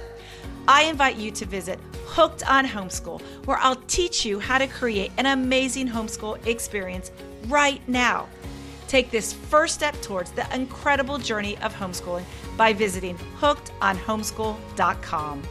I 0.68 0.84
invite 0.84 1.16
you 1.16 1.32
to 1.32 1.48
visit 1.48 1.80
Hooked 2.06 2.48
on 2.48 2.68
Homeschool, 2.68 3.20
where 3.46 3.58
I'll 3.58 3.82
teach 3.88 4.24
you 4.24 4.40
how 4.40 4.60
to 4.60 4.68
create 4.68 5.12
an 5.18 5.26
amazing 5.26 5.88
homeschool 5.88 6.46
experience 6.46 7.10
right 7.48 7.82
now. 7.90 8.30
Take 8.88 9.10
this 9.10 9.34
first 9.34 9.74
step 9.74 10.00
towards 10.04 10.30
the 10.32 10.46
incredible 10.54 11.18
journey 11.18 11.58
of 11.60 11.74
homeschooling 11.74 12.26
by 12.58 12.74
visiting 12.74 13.18
hookedonhomeschool.com. 13.40 15.42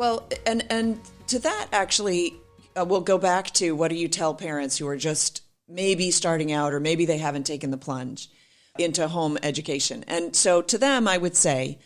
Well, 0.00 0.26
and 0.46 0.64
and 0.70 0.98
to 1.26 1.38
that 1.40 1.66
actually, 1.72 2.32
uh, 2.74 2.86
we'll 2.86 3.02
go 3.02 3.18
back 3.18 3.50
to 3.50 3.72
what 3.72 3.88
do 3.88 3.96
you 3.96 4.08
tell 4.08 4.32
parents 4.32 4.78
who 4.78 4.86
are 4.86 4.96
just 4.96 5.42
maybe 5.68 6.10
starting 6.10 6.50
out 6.50 6.72
or 6.72 6.80
maybe 6.80 7.04
they 7.04 7.18
haven't 7.18 7.44
taken 7.44 7.70
the 7.70 7.76
plunge 7.76 8.30
into 8.78 9.08
home 9.08 9.36
education. 9.42 10.02
And 10.08 10.34
so 10.34 10.62
to 10.62 10.78
them, 10.78 11.06
I 11.06 11.18
would 11.18 11.36
say, 11.36 11.80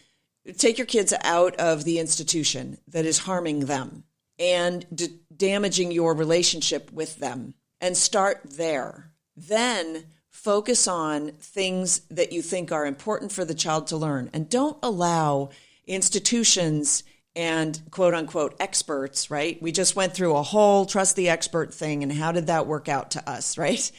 take 0.56 0.78
your 0.78 0.86
kids 0.86 1.12
out 1.24 1.56
of 1.56 1.82
the 1.82 1.98
institution 1.98 2.78
that 2.86 3.04
is 3.04 3.18
harming 3.18 3.66
them 3.66 4.04
and 4.38 4.86
d- 4.94 5.18
damaging 5.36 5.90
your 5.90 6.14
relationship 6.14 6.92
with 6.92 7.16
them 7.16 7.54
and 7.80 7.96
start 7.96 8.42
there. 8.44 9.10
Then 9.36 10.04
focus 10.30 10.86
on 10.86 11.32
things 11.32 12.02
that 12.12 12.30
you 12.30 12.42
think 12.42 12.70
are 12.70 12.86
important 12.86 13.32
for 13.32 13.44
the 13.44 13.54
child 13.54 13.88
to 13.88 13.96
learn 13.96 14.30
and 14.32 14.48
don't 14.48 14.78
allow 14.84 15.50
institutions 15.88 17.02
and 17.36 17.80
quote 17.90 18.14
unquote 18.14 18.56
experts, 18.60 19.30
right? 19.30 19.60
We 19.60 19.72
just 19.72 19.96
went 19.96 20.14
through 20.14 20.36
a 20.36 20.42
whole 20.42 20.86
trust 20.86 21.16
the 21.16 21.28
expert 21.28 21.74
thing 21.74 22.02
and 22.02 22.12
how 22.12 22.32
did 22.32 22.46
that 22.46 22.66
work 22.66 22.88
out 22.88 23.10
to 23.12 23.28
us, 23.28 23.58
right? 23.58 23.90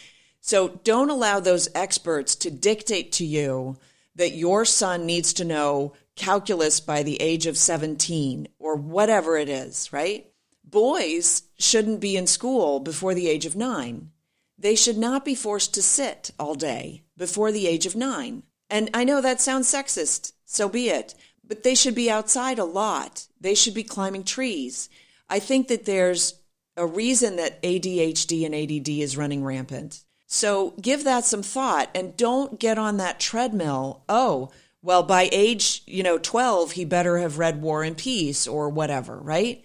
So 0.41 0.79
don't 0.83 1.09
allow 1.09 1.39
those 1.39 1.69
experts 1.73 2.35
to 2.35 2.51
dictate 2.51 3.11
to 3.13 3.25
you 3.25 3.77
that 4.15 4.35
your 4.35 4.63
son 4.63 5.05
needs 5.05 5.33
to 5.33 5.43
know 5.43 5.93
calculus 6.15 6.79
by 6.79 7.03
the 7.03 7.21
age 7.21 7.45
of 7.47 7.57
17 7.57 8.47
or 8.59 8.75
whatever 8.75 9.37
it 9.37 9.49
is, 9.49 9.91
right? 9.91 10.27
Boys 10.63 11.43
shouldn't 11.57 11.99
be 11.99 12.15
in 12.15 12.27
school 12.27 12.79
before 12.79 13.13
the 13.13 13.27
age 13.27 13.45
of 13.45 13.55
nine. 13.55 14.11
They 14.57 14.75
should 14.75 14.97
not 14.97 15.25
be 15.25 15.35
forced 15.35 15.73
to 15.73 15.81
sit 15.81 16.31
all 16.39 16.55
day 16.55 17.03
before 17.17 17.51
the 17.51 17.67
age 17.67 17.85
of 17.85 17.95
nine. 17.95 18.43
And 18.69 18.89
I 18.93 19.03
know 19.03 19.21
that 19.21 19.41
sounds 19.41 19.71
sexist, 19.71 20.31
so 20.45 20.69
be 20.69 20.89
it, 20.89 21.13
but 21.47 21.63
they 21.63 21.75
should 21.75 21.95
be 21.95 22.10
outside 22.10 22.60
a 22.60 22.65
lot. 22.65 23.27
They 23.39 23.55
should 23.55 23.73
be 23.73 23.84
climbing 23.84 24.23
trees. 24.23 24.89
I 25.29 25.39
think 25.39 25.67
that 25.67 25.86
there's 25.86 26.36
a 26.77 26.86
reason 26.86 27.36
that 27.38 27.62
ADHD 27.62 28.45
and 28.45 28.53
ADD 28.53 28.89
is 28.89 29.17
running 29.17 29.43
rampant. 29.43 30.03
So 30.27 30.71
give 30.81 31.03
that 31.03 31.25
some 31.25 31.43
thought 31.43 31.89
and 31.95 32.17
don't 32.17 32.60
get 32.60 32.77
on 32.77 32.97
that 32.97 33.19
treadmill. 33.19 34.03
Oh, 34.10 34.51
well, 34.81 35.03
by 35.03 35.29
age, 35.31 35.81
you 35.88 36.03
know, 36.03 36.17
12, 36.17 36.73
he 36.73 36.86
better 36.86 37.17
have 37.17 37.39
read 37.39 37.62
War 37.62 37.84
and 37.84 37.97
Peace 37.97 38.47
or 38.47 38.69
whatever, 38.69 39.17
right? 39.17 39.63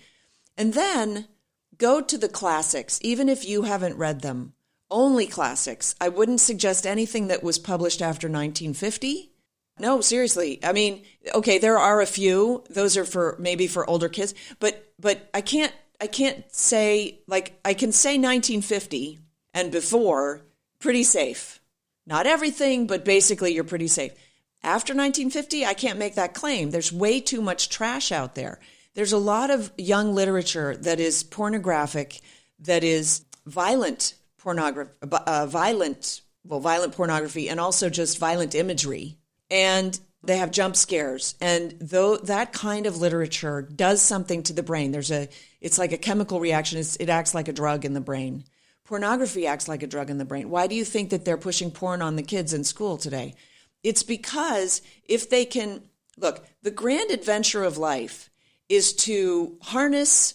And 0.56 0.74
then 0.74 1.26
go 1.76 2.00
to 2.00 2.16
the 2.16 2.28
classics, 2.28 2.98
even 3.02 3.28
if 3.28 3.46
you 3.46 3.62
haven't 3.62 3.98
read 3.98 4.20
them. 4.20 4.54
Only 4.90 5.26
classics. 5.26 5.94
I 6.00 6.08
wouldn't 6.08 6.40
suggest 6.40 6.86
anything 6.86 7.28
that 7.28 7.42
was 7.42 7.58
published 7.58 8.02
after 8.02 8.28
1950. 8.28 9.29
No, 9.80 10.00
seriously. 10.00 10.60
I 10.62 10.72
mean, 10.72 11.04
okay, 11.34 11.58
there 11.58 11.78
are 11.78 12.00
a 12.00 12.06
few. 12.06 12.64
Those 12.68 12.96
are 12.96 13.04
for 13.04 13.36
maybe 13.38 13.66
for 13.66 13.88
older 13.88 14.08
kids, 14.08 14.34
but 14.58 14.92
but 14.98 15.28
I 15.32 15.40
can't 15.40 15.72
I 16.00 16.06
can't 16.06 16.44
say 16.54 17.20
like 17.26 17.58
I 17.64 17.74
can 17.74 17.92
say 17.92 18.10
1950 18.10 19.18
and 19.54 19.72
before 19.72 20.42
pretty 20.78 21.02
safe. 21.02 21.60
Not 22.06 22.26
everything, 22.26 22.86
but 22.86 23.04
basically 23.04 23.54
you're 23.54 23.64
pretty 23.64 23.88
safe. 23.88 24.12
After 24.62 24.92
1950, 24.92 25.64
I 25.64 25.74
can't 25.74 25.98
make 25.98 26.16
that 26.16 26.34
claim. 26.34 26.70
There's 26.70 26.92
way 26.92 27.20
too 27.20 27.40
much 27.40 27.70
trash 27.70 28.12
out 28.12 28.34
there. 28.34 28.60
There's 28.94 29.12
a 29.12 29.18
lot 29.18 29.50
of 29.50 29.72
young 29.78 30.14
literature 30.14 30.76
that 30.76 31.00
is 31.00 31.22
pornographic, 31.22 32.20
that 32.58 32.84
is 32.84 33.24
violent 33.46 34.14
pornography, 34.38 34.90
uh, 35.10 35.46
violent, 35.46 36.20
well, 36.44 36.60
violent 36.60 36.94
pornography, 36.94 37.48
and 37.48 37.60
also 37.60 37.88
just 37.88 38.18
violent 38.18 38.54
imagery. 38.54 39.16
And 39.50 39.98
they 40.22 40.36
have 40.36 40.50
jump 40.50 40.76
scares. 40.76 41.34
And 41.40 41.74
though 41.80 42.16
that 42.18 42.52
kind 42.52 42.86
of 42.86 42.98
literature 42.98 43.62
does 43.62 44.02
something 44.02 44.42
to 44.44 44.52
the 44.52 44.62
brain, 44.62 44.92
there's 44.92 45.10
a, 45.10 45.28
it's 45.60 45.78
like 45.78 45.92
a 45.92 45.98
chemical 45.98 46.40
reaction. 46.40 46.78
It's, 46.78 46.96
it 46.96 47.08
acts 47.08 47.34
like 47.34 47.48
a 47.48 47.52
drug 47.52 47.84
in 47.84 47.94
the 47.94 48.00
brain. 48.00 48.44
Pornography 48.84 49.46
acts 49.46 49.68
like 49.68 49.82
a 49.82 49.86
drug 49.86 50.10
in 50.10 50.18
the 50.18 50.24
brain. 50.24 50.50
Why 50.50 50.66
do 50.66 50.74
you 50.74 50.84
think 50.84 51.10
that 51.10 51.24
they're 51.24 51.38
pushing 51.38 51.70
porn 51.70 52.02
on 52.02 52.16
the 52.16 52.22
kids 52.22 52.52
in 52.52 52.64
school 52.64 52.96
today? 52.96 53.34
It's 53.82 54.02
because 54.02 54.82
if 55.04 55.30
they 55.30 55.44
can 55.44 55.82
look, 56.18 56.44
the 56.62 56.70
grand 56.70 57.10
adventure 57.10 57.64
of 57.64 57.78
life 57.78 58.30
is 58.68 58.92
to 58.92 59.56
harness 59.62 60.34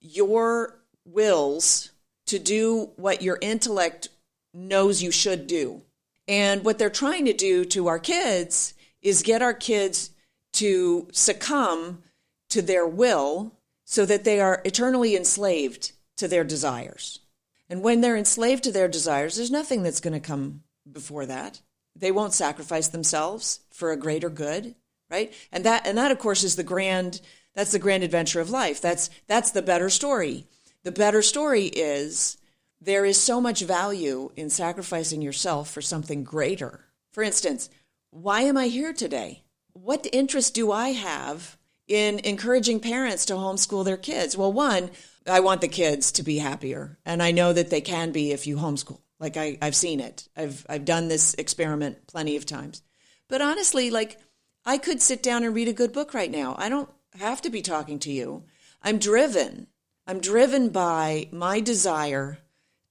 your 0.00 0.78
wills 1.04 1.90
to 2.26 2.38
do 2.38 2.90
what 2.96 3.22
your 3.22 3.38
intellect 3.40 4.08
knows 4.52 5.02
you 5.02 5.10
should 5.10 5.46
do. 5.46 5.82
And 6.28 6.64
what 6.64 6.78
they're 6.78 6.90
trying 6.90 7.24
to 7.26 7.32
do 7.32 7.64
to 7.66 7.88
our 7.88 7.98
kids 7.98 8.74
is 9.00 9.22
get 9.22 9.42
our 9.42 9.54
kids 9.54 10.10
to 10.54 11.08
succumb 11.12 12.02
to 12.50 12.62
their 12.62 12.86
will 12.86 13.54
so 13.84 14.06
that 14.06 14.24
they 14.24 14.40
are 14.40 14.62
eternally 14.64 15.16
enslaved 15.16 15.92
to 16.16 16.28
their 16.28 16.44
desires. 16.44 17.20
And 17.68 17.82
when 17.82 18.00
they're 18.00 18.16
enslaved 18.16 18.64
to 18.64 18.72
their 18.72 18.88
desires, 18.88 19.36
there's 19.36 19.50
nothing 19.50 19.82
that's 19.82 20.00
going 20.00 20.12
to 20.12 20.20
come 20.20 20.62
before 20.90 21.26
that. 21.26 21.60
They 21.96 22.12
won't 22.12 22.34
sacrifice 22.34 22.88
themselves 22.88 23.60
for 23.70 23.90
a 23.90 23.96
greater 23.96 24.30
good, 24.30 24.74
right? 25.10 25.32
And 25.50 25.64
that 25.64 25.86
and 25.86 25.96
that 25.98 26.10
of 26.10 26.18
course 26.18 26.44
is 26.44 26.56
the 26.56 26.62
grand 26.62 27.20
that's 27.54 27.72
the 27.72 27.78
grand 27.78 28.02
adventure 28.02 28.40
of 28.40 28.50
life. 28.50 28.80
That's 28.80 29.10
that's 29.26 29.50
the 29.50 29.62
better 29.62 29.90
story. 29.90 30.46
The 30.84 30.92
better 30.92 31.22
story 31.22 31.66
is 31.66 32.38
there 32.84 33.04
is 33.04 33.20
so 33.20 33.40
much 33.40 33.62
value 33.62 34.30
in 34.36 34.50
sacrificing 34.50 35.22
yourself 35.22 35.70
for 35.70 35.80
something 35.80 36.24
greater. 36.24 36.80
For 37.12 37.22
instance, 37.22 37.70
why 38.10 38.42
am 38.42 38.56
I 38.56 38.66
here 38.66 38.92
today? 38.92 39.44
What 39.72 40.06
interest 40.12 40.54
do 40.54 40.72
I 40.72 40.88
have 40.88 41.56
in 41.86 42.18
encouraging 42.20 42.80
parents 42.80 43.24
to 43.26 43.34
homeschool 43.34 43.84
their 43.84 43.96
kids? 43.96 44.36
Well, 44.36 44.52
one, 44.52 44.90
I 45.26 45.40
want 45.40 45.60
the 45.60 45.68
kids 45.68 46.10
to 46.12 46.24
be 46.24 46.38
happier. 46.38 46.98
And 47.06 47.22
I 47.22 47.30
know 47.30 47.52
that 47.52 47.70
they 47.70 47.80
can 47.80 48.10
be 48.10 48.32
if 48.32 48.46
you 48.46 48.56
homeschool. 48.56 49.00
Like 49.20 49.36
I, 49.36 49.58
I've 49.62 49.76
seen 49.76 50.00
it. 50.00 50.28
I've 50.36 50.66
I've 50.68 50.84
done 50.84 51.06
this 51.06 51.34
experiment 51.34 52.08
plenty 52.08 52.36
of 52.36 52.44
times. 52.44 52.82
But 53.28 53.40
honestly, 53.40 53.90
like 53.90 54.18
I 54.66 54.78
could 54.78 55.00
sit 55.00 55.22
down 55.22 55.44
and 55.44 55.54
read 55.54 55.68
a 55.68 55.72
good 55.72 55.92
book 55.92 56.12
right 56.12 56.30
now. 56.30 56.56
I 56.58 56.68
don't 56.68 56.90
have 57.20 57.40
to 57.42 57.50
be 57.50 57.62
talking 57.62 58.00
to 58.00 58.10
you. 58.10 58.42
I'm 58.82 58.98
driven. 58.98 59.68
I'm 60.08 60.18
driven 60.18 60.70
by 60.70 61.28
my 61.30 61.60
desire 61.60 62.38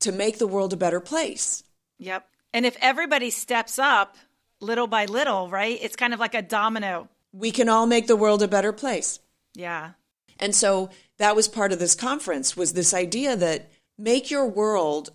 to 0.02 0.12
make 0.12 0.38
the 0.38 0.48
world 0.48 0.74
a 0.74 0.78
better 0.78 1.00
place. 1.00 1.64
Yep. 1.98 2.28
And 2.54 2.66
if 2.66 2.78
everybody 2.82 3.30
steps 3.30 3.80
up 3.80 4.18
little 4.60 4.88
by 4.88 5.06
little, 5.06 5.50
right? 5.50 5.78
It's 5.82 5.96
kind 5.96 6.14
of 6.14 6.20
like 6.20 6.36
a 6.36 6.42
domino. 6.42 7.10
We 7.34 7.52
can 7.52 7.70
all 7.70 7.88
make 7.88 8.08
the 8.08 8.16
world 8.16 8.44
a 8.44 8.48
better 8.48 8.74
place. 8.74 9.20
Yeah. 9.56 9.92
And 10.40 10.56
so 10.56 10.90
that 11.18 11.36
was 11.36 11.48
part 11.48 11.72
of 11.72 11.80
this 11.80 11.96
conference 11.96 12.58
was 12.58 12.74
this 12.74 12.94
idea 12.94 13.36
that 13.36 13.70
make 13.98 14.32
your 14.32 14.48
world 14.48 15.12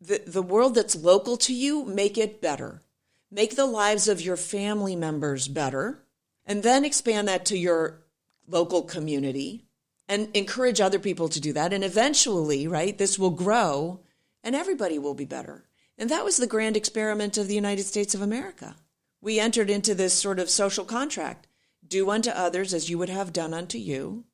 the, 0.00 0.20
the 0.26 0.42
world 0.42 0.74
that's 0.74 0.96
local 0.96 1.36
to 1.36 1.54
you 1.54 1.84
make 1.84 2.18
it 2.18 2.42
better 2.42 2.82
make 3.30 3.54
the 3.54 3.64
lives 3.64 4.08
of 4.08 4.20
your 4.20 4.36
family 4.36 4.96
members 4.96 5.46
better 5.46 6.02
and 6.44 6.62
then 6.62 6.84
expand 6.84 7.28
that 7.28 7.44
to 7.46 7.56
your 7.56 8.02
local 8.48 8.82
community 8.82 9.64
and 10.08 10.28
encourage 10.34 10.80
other 10.80 10.98
people 10.98 11.28
to 11.28 11.40
do 11.40 11.52
that 11.52 11.72
and 11.72 11.84
eventually 11.84 12.66
right 12.66 12.98
this 12.98 13.16
will 13.18 13.30
grow 13.30 14.00
and 14.44 14.54
everybody 14.54 14.98
will 14.98 15.14
be 15.14 15.24
better 15.24 15.64
and 15.98 16.08
that 16.08 16.24
was 16.24 16.36
the 16.36 16.46
grand 16.46 16.76
experiment 16.76 17.36
of 17.36 17.48
the 17.48 17.54
united 17.54 17.82
states 17.82 18.14
of 18.14 18.22
america 18.22 18.76
we 19.20 19.40
entered 19.40 19.68
into 19.68 19.94
this 19.94 20.14
sort 20.14 20.38
of 20.38 20.48
social 20.48 20.84
contract 20.84 21.48
do 21.86 22.08
unto 22.08 22.30
others 22.30 22.72
as 22.72 22.88
you 22.88 22.96
would 22.96 23.08
have 23.08 23.32
done 23.32 23.52
unto 23.52 23.78
you 23.78 24.24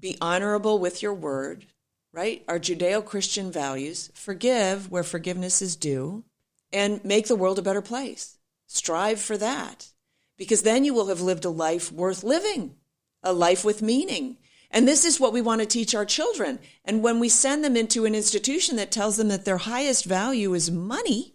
be 0.00 0.16
honorable 0.20 0.78
with 0.78 1.02
your 1.02 1.14
word, 1.14 1.66
right? 2.12 2.44
Our 2.48 2.58
Judeo 2.58 3.04
Christian 3.04 3.50
values, 3.50 4.10
forgive 4.14 4.90
where 4.90 5.02
forgiveness 5.02 5.60
is 5.60 5.76
due, 5.76 6.24
and 6.72 7.04
make 7.04 7.26
the 7.26 7.36
world 7.36 7.58
a 7.58 7.62
better 7.62 7.82
place. 7.82 8.38
Strive 8.66 9.20
for 9.20 9.36
that, 9.38 9.92
because 10.36 10.62
then 10.62 10.84
you 10.84 10.94
will 10.94 11.08
have 11.08 11.20
lived 11.20 11.44
a 11.44 11.50
life 11.50 11.90
worth 11.90 12.22
living, 12.22 12.76
a 13.22 13.32
life 13.32 13.64
with 13.64 13.82
meaning. 13.82 14.36
And 14.70 14.86
this 14.86 15.04
is 15.04 15.18
what 15.18 15.32
we 15.32 15.40
want 15.40 15.60
to 15.60 15.66
teach 15.66 15.94
our 15.94 16.04
children. 16.04 16.58
And 16.84 17.02
when 17.02 17.20
we 17.20 17.28
send 17.28 17.64
them 17.64 17.76
into 17.76 18.04
an 18.04 18.14
institution 18.14 18.76
that 18.76 18.90
tells 18.90 19.16
them 19.16 19.28
that 19.28 19.44
their 19.44 19.58
highest 19.58 20.04
value 20.04 20.52
is 20.54 20.70
money, 20.70 21.34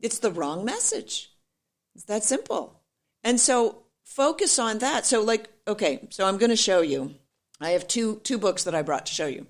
it's 0.00 0.18
the 0.18 0.30
wrong 0.30 0.64
message. 0.64 1.30
It's 1.94 2.04
that 2.04 2.24
simple. 2.24 2.80
And 3.22 3.40
so 3.40 3.84
focus 4.02 4.58
on 4.58 4.78
that. 4.78 5.06
So, 5.06 5.22
like, 5.22 5.48
okay, 5.66 6.06
so 6.10 6.26
I'm 6.26 6.36
going 6.36 6.50
to 6.50 6.56
show 6.56 6.82
you 6.82 7.14
I 7.60 7.70
have 7.70 7.88
two 7.88 8.16
two 8.24 8.38
books 8.38 8.64
that 8.64 8.74
I 8.74 8.82
brought 8.82 9.06
to 9.06 9.14
show 9.14 9.26
you. 9.26 9.46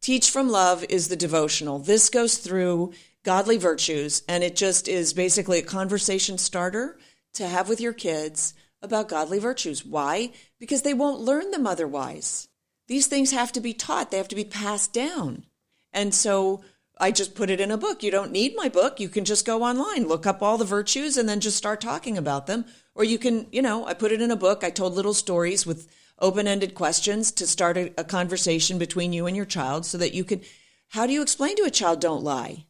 Teach 0.00 0.30
from 0.30 0.48
Love 0.48 0.84
is 0.88 1.08
the 1.08 1.16
devotional. 1.16 1.78
This 1.78 2.10
goes 2.10 2.38
through 2.38 2.92
godly 3.24 3.56
virtues 3.56 4.22
and 4.28 4.44
it 4.44 4.54
just 4.54 4.86
is 4.86 5.12
basically 5.12 5.58
a 5.58 5.64
conversation 5.64 6.38
starter 6.38 6.98
to 7.34 7.48
have 7.48 7.68
with 7.68 7.80
your 7.80 7.92
kids 7.92 8.54
about 8.82 9.08
godly 9.08 9.38
virtues. 9.38 9.84
Why? 9.84 10.32
Because 10.60 10.82
they 10.82 10.94
won't 10.94 11.20
learn 11.20 11.50
them 11.50 11.66
otherwise. 11.66 12.48
These 12.88 13.06
things 13.06 13.32
have 13.32 13.52
to 13.52 13.60
be 13.60 13.72
taught, 13.72 14.10
they 14.10 14.16
have 14.16 14.28
to 14.28 14.36
be 14.36 14.44
passed 14.44 14.92
down. 14.92 15.46
And 15.92 16.14
so 16.14 16.62
I 16.98 17.10
just 17.10 17.34
put 17.34 17.50
it 17.50 17.60
in 17.60 17.70
a 17.70 17.76
book. 17.76 18.02
You 18.02 18.10
don't 18.10 18.32
need 18.32 18.54
my 18.56 18.68
book. 18.68 19.00
You 19.00 19.08
can 19.08 19.24
just 19.24 19.44
go 19.44 19.62
online, 19.62 20.06
look 20.06 20.26
up 20.26 20.42
all 20.42 20.56
the 20.56 20.64
virtues, 20.64 21.16
and 21.16 21.28
then 21.28 21.40
just 21.40 21.56
start 21.56 21.80
talking 21.80 22.16
about 22.16 22.46
them. 22.46 22.64
Or 22.94 23.04
you 23.04 23.18
can, 23.18 23.46
you 23.52 23.60
know, 23.60 23.86
I 23.86 23.94
put 23.94 24.12
it 24.12 24.22
in 24.22 24.30
a 24.30 24.36
book. 24.36 24.64
I 24.64 24.70
told 24.70 24.94
little 24.94 25.14
stories 25.14 25.66
with 25.66 25.88
open 26.18 26.48
ended 26.48 26.74
questions 26.74 27.30
to 27.32 27.46
start 27.46 27.76
a, 27.76 27.92
a, 27.98 28.04
conversation 28.04 28.78
between 28.78 29.12
you 29.12 29.26
and 29.26 29.36
your 29.36 29.44
child 29.44 29.84
so 29.84 29.98
that 29.98 30.14
you 30.14 30.24
can. 30.24 30.40
How 30.88 31.06
do 31.06 31.12
you 31.12 31.20
explain 31.20 31.56
to 31.56 31.64
a 31.64 31.70
child, 31.70 32.00
don't 32.00 32.24
lie? 32.24 32.64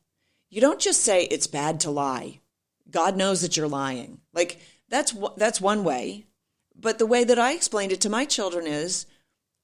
You 0.51 0.61
don't 0.61 0.81
just 0.81 1.03
say 1.03 1.25
it's 1.25 1.47
bad 1.47 1.79
to 1.81 1.91
lie. 1.91 2.41
God 2.91 3.17
knows 3.17 3.43
that 3.43 3.57
you're 3.57 3.69
lying. 3.69 4.21
Like, 4.33 4.61
that's, 4.89 5.15
that's 5.37 5.61
one 5.61 5.85
way. 5.85 6.27
But 6.75 6.99
the 6.99 7.07
way 7.07 7.25
that 7.25 7.39
I 7.39 7.53
explained 7.53 7.93
it 7.93 8.01
to 8.03 8.11
my 8.11 8.25
children 8.25 8.67
is 8.67 9.07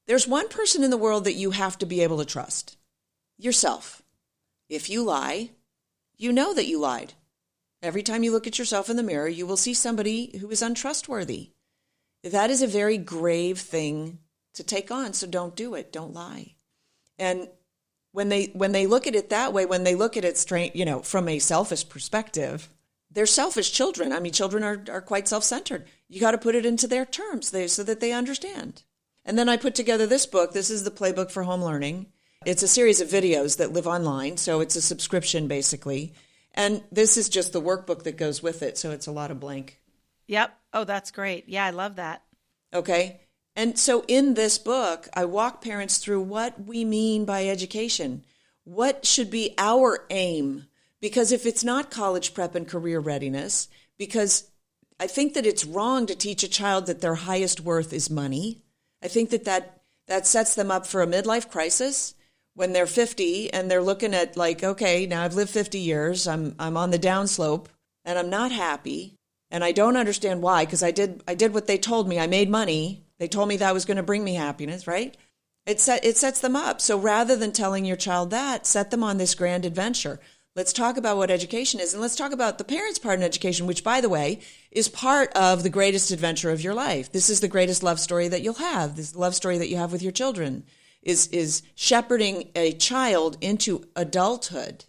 there's 0.06 0.26
one 0.26 0.48
person 0.48 0.82
in 0.82 0.90
the 0.90 0.96
world 0.96 1.24
that 1.24 1.34
you 1.34 1.52
have 1.52 1.78
to 1.78 1.86
be 1.86 2.02
able 2.02 2.18
to 2.18 2.24
trust 2.24 2.76
yourself. 3.38 4.02
If 4.68 4.88
you 4.88 5.02
lie, 5.02 5.50
you 6.16 6.32
know 6.32 6.54
that 6.54 6.66
you 6.66 6.78
lied. 6.78 7.14
Every 7.82 8.02
time 8.02 8.22
you 8.22 8.32
look 8.32 8.46
at 8.46 8.58
yourself 8.58 8.88
in 8.88 8.96
the 8.96 9.02
mirror, 9.02 9.28
you 9.28 9.46
will 9.46 9.56
see 9.56 9.74
somebody 9.74 10.38
who 10.38 10.50
is 10.50 10.62
untrustworthy. 10.62 11.50
That 12.22 12.50
is 12.50 12.62
a 12.62 12.68
very 12.68 12.96
grave 12.96 13.58
thing 13.58 14.18
to 14.54 14.62
take 14.62 14.90
on, 14.90 15.12
so 15.12 15.26
don't 15.26 15.56
do 15.56 15.74
it. 15.74 15.92
Don't 15.92 16.14
lie. 16.14 16.54
And 17.18 17.48
when 18.12 18.28
they 18.28 18.46
when 18.54 18.72
they 18.72 18.86
look 18.86 19.06
at 19.06 19.16
it 19.16 19.30
that 19.30 19.52
way, 19.52 19.66
when 19.66 19.84
they 19.84 19.94
look 19.94 20.16
at 20.16 20.24
it 20.24 20.38
straight, 20.38 20.76
you 20.76 20.84
know, 20.84 21.00
from 21.00 21.28
a 21.28 21.38
selfish 21.40 21.88
perspective, 21.88 22.68
they're 23.10 23.26
selfish 23.26 23.72
children. 23.72 24.12
I 24.12 24.20
mean, 24.20 24.32
children 24.32 24.62
are, 24.62 24.84
are 24.90 25.00
quite 25.00 25.26
self 25.26 25.42
centered. 25.44 25.86
You 26.08 26.20
got 26.20 26.32
to 26.32 26.38
put 26.38 26.54
it 26.54 26.66
into 26.66 26.86
their 26.86 27.04
terms 27.04 27.50
they, 27.50 27.66
so 27.66 27.82
that 27.82 28.00
they 28.00 28.12
understand. 28.12 28.84
And 29.24 29.38
then 29.38 29.48
I 29.48 29.56
put 29.56 29.74
together 29.74 30.06
this 30.06 30.26
book. 30.26 30.52
This 30.52 30.70
is 30.70 30.84
the 30.84 30.90
Playbook 30.90 31.30
for 31.30 31.44
Home 31.44 31.62
Learning. 31.62 32.06
It's 32.44 32.62
a 32.62 32.68
series 32.68 33.00
of 33.00 33.08
videos 33.08 33.58
that 33.58 33.72
live 33.72 33.86
online, 33.86 34.36
so 34.36 34.60
it's 34.60 34.74
a 34.74 34.82
subscription 34.82 35.46
basically. 35.46 36.12
And 36.54 36.82
this 36.90 37.16
is 37.16 37.28
just 37.28 37.52
the 37.52 37.62
workbook 37.62 38.02
that 38.02 38.16
goes 38.16 38.42
with 38.42 38.62
it, 38.62 38.76
so 38.76 38.90
it's 38.90 39.06
a 39.06 39.12
lot 39.12 39.30
of 39.30 39.40
blank. 39.40 39.80
Yep. 40.26 40.54
Oh, 40.74 40.84
that's 40.84 41.10
great. 41.10 41.48
Yeah, 41.48 41.64
I 41.64 41.70
love 41.70 41.96
that. 41.96 42.22
Okay. 42.74 43.20
And 43.54 43.78
so 43.78 44.04
in 44.08 44.34
this 44.34 44.58
book, 44.58 45.08
I 45.14 45.24
walk 45.24 45.62
parents 45.62 45.98
through 45.98 46.22
what 46.22 46.64
we 46.66 46.84
mean 46.84 47.24
by 47.24 47.46
education. 47.46 48.24
What 48.64 49.06
should 49.06 49.30
be 49.30 49.54
our 49.58 50.04
aim? 50.10 50.66
Because 51.00 51.32
if 51.32 51.46
it's 51.46 51.64
not 51.64 51.90
college 51.90 52.32
prep 52.32 52.54
and 52.54 52.66
career 52.66 53.00
readiness, 53.00 53.68
because 53.98 54.50
I 54.98 55.06
think 55.06 55.34
that 55.34 55.46
it's 55.46 55.64
wrong 55.64 56.06
to 56.06 56.14
teach 56.14 56.42
a 56.42 56.48
child 56.48 56.86
that 56.86 57.00
their 57.00 57.14
highest 57.16 57.60
worth 57.60 57.92
is 57.92 58.08
money. 58.08 58.61
I 59.02 59.08
think 59.08 59.30
that 59.30 59.44
that, 59.44 59.82
that 60.06 60.26
sets 60.26 60.54
them 60.54 60.70
up 60.70 60.86
for 60.86 61.02
a 61.02 61.06
midlife 61.06 61.50
crisis 61.50 62.14
when 62.54 62.72
they're 62.72 62.86
50 62.86 63.52
and 63.52 63.70
they're 63.70 63.82
looking 63.82 64.14
at 64.14 64.36
like, 64.36 64.62
okay, 64.62 65.06
now 65.06 65.22
I've 65.22 65.34
lived 65.34 65.50
50 65.50 65.78
years. 65.78 66.26
I'm, 66.26 66.54
I'm 66.58 66.76
on 66.76 66.90
the 66.90 66.98
downslope 66.98 67.66
and 68.04 68.18
I'm 68.18 68.30
not 68.30 68.52
happy. 68.52 69.16
And 69.50 69.62
I 69.62 69.72
don't 69.72 69.96
understand 69.96 70.42
why, 70.42 70.64
because 70.64 70.82
I 70.82 70.90
did, 70.90 71.22
I 71.28 71.34
did 71.34 71.52
what 71.52 71.66
they 71.66 71.76
told 71.76 72.08
me. 72.08 72.18
I 72.18 72.26
made 72.26 72.48
money. 72.48 73.04
They 73.18 73.28
told 73.28 73.48
me 73.48 73.58
that 73.58 73.74
was 73.74 73.84
going 73.84 73.98
to 73.98 74.02
bring 74.02 74.24
me 74.24 74.34
happiness, 74.34 74.86
right? 74.86 75.14
It, 75.66 75.78
set, 75.78 76.04
it 76.04 76.16
sets 76.16 76.40
them 76.40 76.56
up. 76.56 76.80
So 76.80 76.98
rather 76.98 77.36
than 77.36 77.52
telling 77.52 77.84
your 77.84 77.96
child 77.96 78.30
that, 78.30 78.66
set 78.66 78.90
them 78.90 79.04
on 79.04 79.18
this 79.18 79.34
grand 79.34 79.64
adventure. 79.64 80.20
Let's 80.54 80.74
talk 80.74 80.98
about 80.98 81.16
what 81.16 81.30
education 81.30 81.80
is. 81.80 81.94
And 81.94 82.02
let's 82.02 82.16
talk 82.16 82.32
about 82.32 82.58
the 82.58 82.64
parents' 82.64 82.98
part 82.98 83.18
in 83.18 83.24
education, 83.24 83.66
which, 83.66 83.82
by 83.82 84.02
the 84.02 84.10
way, 84.10 84.40
is 84.70 84.88
part 84.88 85.32
of 85.32 85.62
the 85.62 85.70
greatest 85.70 86.10
adventure 86.10 86.50
of 86.50 86.62
your 86.62 86.74
life. 86.74 87.10
This 87.10 87.30
is 87.30 87.40
the 87.40 87.48
greatest 87.48 87.82
love 87.82 87.98
story 87.98 88.28
that 88.28 88.42
you'll 88.42 88.54
have. 88.54 88.96
This 88.96 89.16
love 89.16 89.34
story 89.34 89.56
that 89.58 89.70
you 89.70 89.78
have 89.78 89.92
with 89.92 90.02
your 90.02 90.12
children 90.12 90.64
is, 91.02 91.26
is 91.28 91.62
shepherding 91.74 92.50
a 92.54 92.72
child 92.72 93.38
into 93.40 93.84
adulthood. 93.96 94.84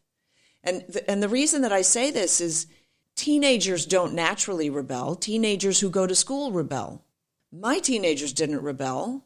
And 0.63 0.83
and 1.07 1.21
the 1.21 1.29
reason 1.29 1.61
that 1.61 1.73
I 1.73 1.81
say 1.81 2.09
this 2.09 2.39
is 2.39 2.67
teenagers 3.15 3.85
don't 3.85 4.13
naturally 4.13 4.69
rebel. 4.69 5.15
Teenagers 5.15 5.79
who 5.79 5.89
go 5.89 6.07
to 6.07 6.15
school 6.15 6.51
rebel. 6.51 7.03
My 7.51 7.79
teenagers 7.79 8.33
didn't 8.33 8.63
rebel. 8.63 9.25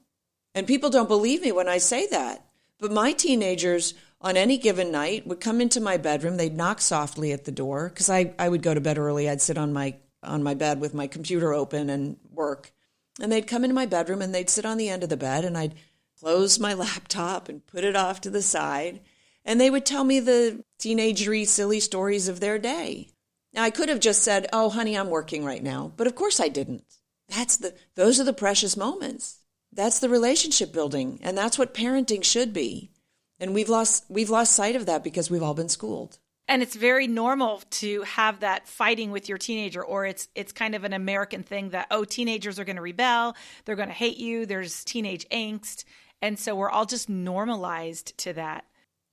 And 0.56 0.66
people 0.66 0.90
don't 0.90 1.08
believe 1.08 1.44
me 1.44 1.52
when 1.52 1.68
I 1.68 1.78
say 1.78 2.08
that. 2.08 2.44
But 2.80 2.92
my 2.92 3.12
teenagers 3.12 3.94
on 4.20 4.36
any 4.36 4.58
given 4.58 4.92
night 4.92 5.28
would 5.28 5.40
come 5.40 5.62
into 5.62 5.80
my 5.80 5.98
bedroom 5.98 6.38
they'd 6.38 6.58
knock 6.58 6.82
softly 6.82 7.32
at 7.32 7.46
the 7.46 7.52
door 7.52 7.90
because 7.90 8.10
I, 8.10 8.34
I 8.40 8.50
would 8.50 8.64
go 8.64 8.74
to 8.74 8.82
bed 8.82 8.98
early 8.98 9.30
i'd 9.30 9.42
sit 9.42 9.58
on 9.58 9.74
my 9.74 9.96
on 10.24 10.44
my 10.44 10.54
bed 10.54 10.80
with 10.80 10.94
my 10.94 11.08
computer 11.08 11.54
open 11.54 11.90
and 11.90 12.18
work. 12.32 12.72
And 13.20 13.32
they'd 13.32 13.48
come 13.48 13.64
into 13.64 13.74
my 13.74 13.86
bedroom 13.86 14.22
and 14.22 14.34
they'd 14.34 14.50
sit 14.50 14.66
on 14.66 14.78
the 14.78 14.90
end 14.90 15.04
of 15.04 15.10
the 15.10 15.18
bed 15.18 15.46
and 15.46 15.58
i'd 15.58 15.76
close 16.20 16.60
my 16.60 16.74
laptop 16.74 17.50
and 17.50 17.66
put 17.66 17.84
it 17.84 17.96
off 17.96 18.22
to 18.22 18.30
the 18.30 18.42
side. 18.42 19.02
And 19.46 19.62
they 19.62 19.70
would 19.70 19.86
tell 19.86 20.04
me 20.04 20.20
the 20.20 20.64
teenagery 20.80 21.48
silly 21.48 21.80
stories 21.80 22.28
of 22.28 22.40
their 22.40 22.60
day. 22.60 23.10
Now 23.54 23.64
i 23.64 23.70
could 23.70 23.90
have 23.90 24.00
just 24.00 24.24
said 24.24 24.48
oh 24.54 24.70
honey 24.70 24.98
i'm 24.98 25.10
working 25.10 25.44
right 25.46 25.64
now. 25.64 25.92
But 25.96 26.08
of 26.08 26.16
course 26.16 26.40
i 26.40 26.48
didn't. 26.48 26.84
That's 27.30 27.58
the 27.58 27.74
those 27.96 28.20
are 28.20 28.26
the 28.26 28.34
precious 28.34 28.78
moments. 28.78 29.40
That's 29.72 30.00
the 30.00 30.10
relationship 30.10 30.72
building 30.72 31.20
and 31.24 31.38
that's 31.38 31.58
what 31.58 31.74
parenting 31.74 32.24
should 32.24 32.54
be 32.54 32.92
and 33.40 33.54
we've 33.54 33.70
lost 33.70 34.06
we've 34.10 34.30
lost 34.30 34.54
sight 34.54 34.76
of 34.76 34.86
that 34.86 35.04
because 35.04 35.30
we've 35.30 35.44
all 35.44 35.54
been 35.54 35.70
schooled. 35.70 36.18
And 36.50 36.62
it's 36.62 36.76
very 36.76 37.08
normal 37.08 37.62
to 37.72 38.04
have 38.04 38.40
that 38.40 38.70
fighting 38.70 39.12
with 39.12 39.28
your 39.28 39.38
teenager 39.38 39.84
or 39.84 40.06
it's 40.06 40.30
it's 40.34 40.52
kind 40.52 40.76
of 40.76 40.84
an 40.84 40.94
American 40.94 41.44
thing 41.44 41.70
that 41.70 41.88
oh 41.92 42.06
teenagers 42.06 42.58
are 42.60 42.66
going 42.66 42.78
to 42.78 42.82
rebel, 42.82 43.36
they're 43.66 43.76
going 43.76 43.90
to 43.90 43.94
hate 43.94 44.18
you, 44.18 44.46
there's 44.46 44.84
teenage 44.84 45.28
angst. 45.30 45.84
And 46.22 46.40
so 46.40 46.56
we're 46.56 46.70
all 46.70 46.86
just 46.86 47.10
normalized 47.10 48.18
to 48.20 48.34
that. 48.34 48.66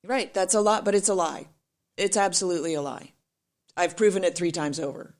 Right, 0.05 0.33
that's 0.33 0.55
a 0.55 0.61
lot, 0.61 0.85
but 0.85 0.95
it's 0.95 1.09
a 1.09 1.15
lie. 1.15 1.49
It's 1.97 2.17
absolutely 2.17 2.75
a 2.75 2.83
lie. 2.83 3.13
I've 3.77 3.97
proven 3.97 4.25
it 4.25 4.37
3 4.37 4.53
times 4.53 4.79
over. 4.79 5.15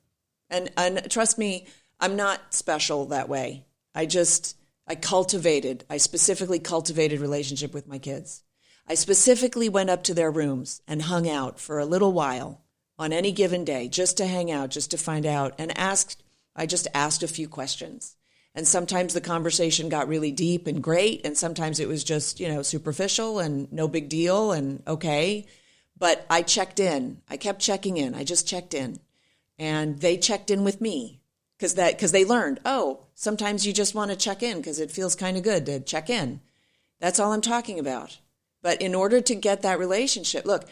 And 0.49 0.71
and 0.77 1.09
trust 1.11 1.37
me, 1.37 1.67
I'm 1.99 2.15
not 2.15 2.53
special 2.53 3.05
that 3.07 3.29
way. 3.29 3.65
I 3.93 4.05
just 4.05 4.57
I 4.87 4.95
cultivated, 4.95 5.83
I 5.89 5.97
specifically 5.97 6.59
cultivated 6.59 7.19
relationship 7.19 7.73
with 7.73 7.87
my 7.87 7.97
kids. 7.97 8.43
I 8.87 8.93
specifically 8.93 9.67
went 9.67 9.89
up 9.89 10.03
to 10.03 10.13
their 10.13 10.29
rooms 10.29 10.81
and 10.87 11.01
hung 11.01 11.27
out 11.27 11.59
for 11.59 11.79
a 11.79 11.85
little 11.85 12.13
while 12.13 12.61
on 12.99 13.11
any 13.11 13.31
given 13.31 13.65
day 13.65 13.87
just 13.87 14.17
to 14.17 14.27
hang 14.27 14.51
out, 14.51 14.69
just 14.69 14.91
to 14.91 14.97
find 14.97 15.25
out, 15.25 15.55
and 15.57 15.77
asked, 15.77 16.21
I 16.55 16.65
just 16.67 16.87
asked 16.93 17.23
a 17.23 17.27
few 17.27 17.47
questions. 17.47 18.15
And 18.53 18.67
sometimes 18.67 19.13
the 19.13 19.21
conversation 19.21 19.89
got 19.89 20.07
really 20.07 20.31
deep 20.31 20.67
and 20.67 20.81
great, 20.81 21.25
and 21.25 21.37
sometimes 21.37 21.79
it 21.79 21.87
was 21.87 22.03
just, 22.03 22.39
you 22.39 22.47
know, 22.47 22.61
superficial 22.61 23.39
and 23.39 23.71
no 23.73 23.87
big 23.87 24.07
deal 24.07 24.51
and 24.51 24.81
okay. 24.87 25.47
But 25.97 26.25
I 26.29 26.41
checked 26.41 26.79
in. 26.79 27.21
I 27.27 27.37
kept 27.37 27.59
checking 27.61 27.97
in. 27.97 28.15
I 28.15 28.23
just 28.23 28.47
checked 28.47 28.73
in. 28.73 28.99
And 29.57 29.99
they 29.99 30.17
checked 30.17 30.51
in 30.51 30.63
with 30.63 30.79
me 30.79 31.21
because 31.57 31.75
that 31.75 31.95
because 31.95 32.11
they 32.11 32.23
learned, 32.23 32.59
oh, 32.65 33.05
sometimes 33.13 33.65
you 33.65 33.73
just 33.73 33.95
want 33.95 34.11
to 34.11 34.17
check 34.17 34.43
in 34.43 34.57
because 34.57 34.79
it 34.79 34.91
feels 34.91 35.15
kind 35.15 35.37
of 35.37 35.43
good 35.43 35.65
to 35.65 35.79
check 35.79 36.09
in. 36.09 36.39
That's 36.99 37.19
all 37.19 37.33
I'm 37.33 37.41
talking 37.41 37.79
about. 37.79 38.19
But 38.65 38.81
in 38.81 38.95
order 38.95 39.21
to 39.21 39.35
get 39.35 39.61
that 39.61 39.77
relationship, 39.77 40.43
look, 40.43 40.65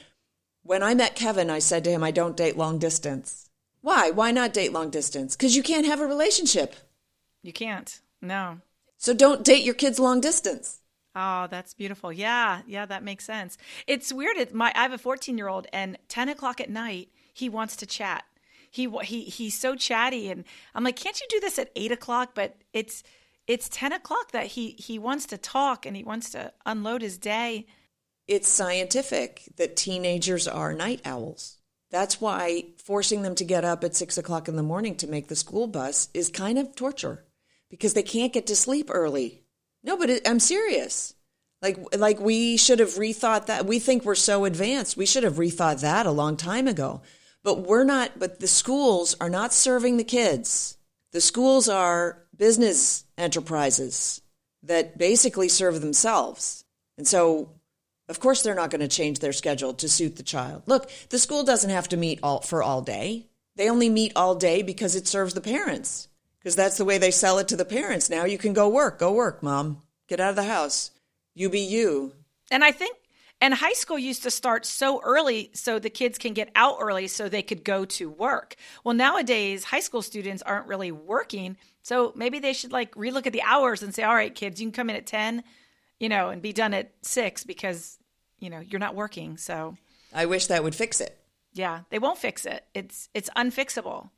when 0.64 0.82
I 0.82 0.96
met 0.96 1.14
Kevin, 1.14 1.52
I 1.52 1.60
said 1.60 1.84
to 1.84 1.92
him, 1.92 2.04
I 2.04 2.10
don't 2.10 2.36
date 2.36 2.58
long 2.58 2.80
distance. 2.80 3.52
Why? 3.82 4.10
Why 4.10 4.32
not 4.32 4.52
date 4.52 4.74
long 4.74 4.90
distance? 4.90 5.36
Because 5.36 5.56
you 5.56 5.62
can't 5.62 5.86
have 5.86 6.02
a 6.02 6.08
relationship. 6.08 6.76
You 7.44 7.54
can't. 7.54 8.02
No. 8.20 8.62
So 8.98 9.14
don't 9.14 9.44
date 9.44 9.64
your 9.64 9.76
kids 9.76 10.00
long 10.00 10.22
distance. 10.22 10.80
Oh, 11.16 11.46
that's 11.52 11.76
beautiful. 11.76 12.12
Yeah, 12.12 12.62
yeah, 12.66 12.88
that 12.88 13.04
makes 13.04 13.26
sense. 13.26 13.60
It's 13.86 14.12
weird. 14.12 14.38
It, 14.38 14.56
my 14.56 14.72
I 14.74 14.82
have 14.82 14.94
a 14.94 14.98
14 14.98 15.38
year 15.38 15.48
old, 15.48 15.68
and 15.72 16.00
10 16.08 16.30
o'clock 16.30 16.60
at 16.60 16.72
night, 16.72 17.10
he 17.32 17.48
wants 17.48 17.76
to 17.76 17.86
chat. 17.86 18.24
He 18.72 18.90
he 19.04 19.26
he's 19.26 19.54
so 19.56 19.76
chatty, 19.76 20.32
and 20.32 20.46
I'm 20.74 20.84
like, 20.84 20.96
can't 20.96 21.22
you 21.22 21.28
do 21.30 21.40
this 21.40 21.60
at 21.60 21.70
eight 21.76 21.92
o'clock? 21.92 22.32
But 22.34 22.56
it's 22.74 23.04
it's 23.46 23.70
10 23.70 23.92
o'clock 23.92 24.32
that 24.32 24.48
he 24.48 24.72
he 24.80 24.98
wants 24.98 25.28
to 25.28 25.38
talk 25.38 25.86
and 25.86 25.96
he 25.96 26.04
wants 26.04 26.32
to 26.32 26.54
unload 26.66 27.04
his 27.04 27.20
day 27.20 27.68
it's 28.28 28.48
scientific 28.48 29.44
that 29.58 29.76
teenagers 29.76 30.48
are 30.48 30.74
night 30.74 31.02
owls. 31.06 31.58
That's 31.92 32.20
why 32.20 32.70
forcing 32.84 33.22
them 33.22 33.36
to 33.36 33.44
get 33.44 33.64
up 33.66 33.84
at 33.84 33.96
six 33.96 34.18
o'clock 34.18 34.48
in 34.48 34.56
the 34.56 34.64
morning 34.64 34.96
to 34.98 35.08
make 35.08 35.28
the 35.28 35.36
school 35.36 35.68
bus 35.68 36.10
is 36.14 36.30
kind 36.30 36.58
of 36.58 36.76
torture 36.76 37.26
because 37.70 37.94
they 37.94 38.04
can't 38.04 38.34
get 38.34 38.48
to 38.48 38.56
sleep 38.56 38.90
early. 38.92 39.44
No, 39.84 39.98
but 39.98 40.10
I'm 40.26 40.40
serious. 40.40 41.14
Like, 41.62 41.78
like 41.96 42.20
we 42.20 42.58
should 42.58 42.80
have 42.80 42.96
rethought 42.96 43.46
that. 43.46 43.66
We 43.66 43.80
think 43.80 44.04
we're 44.04 44.16
so 44.16 44.46
advanced. 44.46 44.98
We 44.98 45.06
should 45.06 45.24
have 45.24 45.36
rethought 45.36 45.82
that 45.82 46.06
a 46.06 46.12
long 46.12 46.36
time 46.36 46.68
ago. 46.68 47.02
But 47.44 47.68
we're 47.68 47.84
not, 47.84 48.18
but 48.18 48.40
the 48.40 48.48
schools 48.48 49.16
are 49.20 49.30
not 49.30 49.54
serving 49.54 49.98
the 49.98 50.04
kids. 50.04 50.78
The 51.12 51.22
schools 51.22 51.70
are 51.70 52.24
business 52.36 53.06
enterprises 53.18 54.22
that 54.64 54.98
basically 54.98 55.50
serve 55.50 55.82
themselves. 55.82 56.64
And 56.98 57.08
so 57.08 57.52
of 58.10 58.20
course, 58.20 58.42
they're 58.42 58.56
not 58.56 58.70
going 58.70 58.82
to 58.82 58.88
change 58.88 59.20
their 59.20 59.34
schedule 59.34 59.74
to 59.76 59.88
suit 59.88 60.18
the 60.18 60.24
child. 60.24 60.64
Look, 60.66 60.90
the 61.10 61.20
school 61.20 61.44
doesn't 61.44 61.70
have 61.70 61.88
to 61.90 61.98
meet 61.98 62.20
all 62.22 62.42
for 62.42 62.62
all 62.62 62.82
day. 62.82 63.28
They 63.56 63.70
only 63.70 63.90
meet 63.90 64.14
all 64.16 64.36
day 64.36 64.62
because 64.62 64.96
it 64.96 65.08
serves 65.08 65.34
the 65.34 65.42
parents. 65.42 66.10
Because 66.40 66.56
that's 66.56 66.78
the 66.78 66.86
way 66.86 66.98
they 66.98 67.12
sell 67.12 67.38
it 67.38 67.48
to 67.50 67.56
the 67.56 67.66
parents. 67.66 68.10
Now 68.10 68.26
you 68.26 68.38
can 68.38 68.54
go 68.54 68.68
work. 68.68 69.00
Go 69.00 69.14
work, 69.14 69.42
mom. 69.42 69.82
Get 70.08 70.20
out 70.20 70.32
of 70.32 70.36
the 70.36 70.44
house. 70.44 70.92
You 71.34 71.50
be 71.50 71.62
you. 71.62 72.14
And 72.52 72.64
I 72.64 72.72
think 72.72 72.98
and 73.44 73.54
high 73.54 73.74
school 73.74 74.00
used 74.00 74.24
to 74.24 74.32
start 74.32 74.66
so 74.66 75.02
early 75.04 75.50
so 75.54 75.78
the 75.78 75.90
kids 75.90 76.18
can 76.18 76.34
get 76.34 76.50
out 76.56 76.78
early 76.80 77.08
so 77.08 77.28
they 77.28 77.42
could 77.42 77.66
go 77.66 77.84
to 77.84 78.10
work. 78.10 78.56
Well, 78.86 78.96
nowadays 78.96 79.66
high 79.66 79.82
school 79.82 80.02
students 80.02 80.42
aren't 80.44 80.68
really 80.68 80.94
working, 80.94 81.58
so 81.82 82.14
maybe 82.16 82.40
they 82.40 82.54
should 82.54 82.72
like 82.72 82.96
relook 82.96 83.28
at 83.28 83.34
the 83.34 83.42
hours 83.42 83.84
and 83.84 83.94
say, 83.94 84.04
"All 84.04 84.16
right, 84.16 84.34
kids, 84.34 84.62
you 84.62 84.68
can 84.68 84.72
come 84.72 84.90
in 84.90 84.96
at 84.96 85.06
10, 85.06 85.44
you 86.00 86.10
know, 86.10 86.30
and 86.30 86.42
be 86.42 86.54
done 86.54 86.74
at 86.74 86.92
six 87.02 87.44
because, 87.44 87.98
you 88.40 88.50
know, 88.50 88.60
you're 88.60 88.80
not 88.80 88.96
working. 88.96 89.38
So 89.38 89.78
I 90.14 90.26
wish 90.26 90.48
that 90.48 90.64
would 90.64 90.76
fix 90.76 91.02
it. 91.02 91.18
Yeah, 91.54 91.82
they 91.90 92.00
won't 92.00 92.18
fix 92.18 92.46
it. 92.46 92.66
It's 92.74 93.10
it's 93.14 93.30
unfixable. 93.36 94.10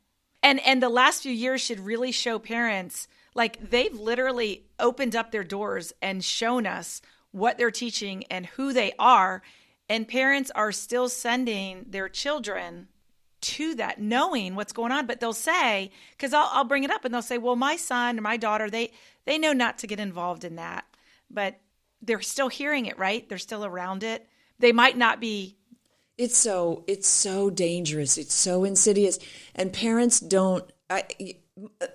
And 0.42 0.60
and 0.60 0.82
the 0.82 0.88
last 0.88 1.22
few 1.22 1.32
years 1.32 1.60
should 1.60 1.80
really 1.80 2.12
show 2.12 2.38
parents 2.38 3.08
like 3.34 3.70
they've 3.70 3.94
literally 3.98 4.64
opened 4.78 5.14
up 5.14 5.30
their 5.30 5.44
doors 5.44 5.92
and 6.00 6.24
shown 6.24 6.66
us 6.66 7.02
what 7.30 7.58
they're 7.58 7.70
teaching 7.70 8.24
and 8.30 8.46
who 8.46 8.72
they 8.72 8.92
are. 8.98 9.42
And 9.88 10.08
parents 10.08 10.50
are 10.54 10.72
still 10.72 11.08
sending 11.08 11.86
their 11.88 12.08
children 12.08 12.88
to 13.42 13.74
that, 13.76 14.00
knowing 14.00 14.54
what's 14.56 14.72
going 14.72 14.90
on. 14.90 15.06
But 15.06 15.20
they'll 15.20 15.32
say, 15.32 15.92
because 16.12 16.32
I'll, 16.32 16.48
I'll 16.50 16.64
bring 16.64 16.82
it 16.82 16.90
up 16.90 17.04
and 17.04 17.12
they'll 17.12 17.22
say, 17.22 17.38
well, 17.38 17.54
my 17.54 17.76
son 17.76 18.18
or 18.18 18.22
my 18.22 18.36
daughter, 18.36 18.70
they, 18.70 18.92
they 19.26 19.38
know 19.38 19.52
not 19.52 19.78
to 19.78 19.86
get 19.86 20.00
involved 20.00 20.44
in 20.44 20.56
that. 20.56 20.84
But 21.30 21.60
they're 22.02 22.20
still 22.22 22.48
hearing 22.48 22.86
it, 22.86 22.98
right? 22.98 23.28
They're 23.28 23.38
still 23.38 23.64
around 23.64 24.02
it. 24.02 24.28
They 24.58 24.72
might 24.72 24.96
not 24.96 25.20
be 25.20 25.56
It's 26.16 26.36
so 26.36 26.84
it's 26.86 27.08
so 27.08 27.50
dangerous. 27.50 28.16
It's 28.18 28.34
so 28.34 28.64
insidious, 28.64 29.18
and 29.54 29.72
parents 29.72 30.20
don't. 30.20 30.70
I, 30.88 31.04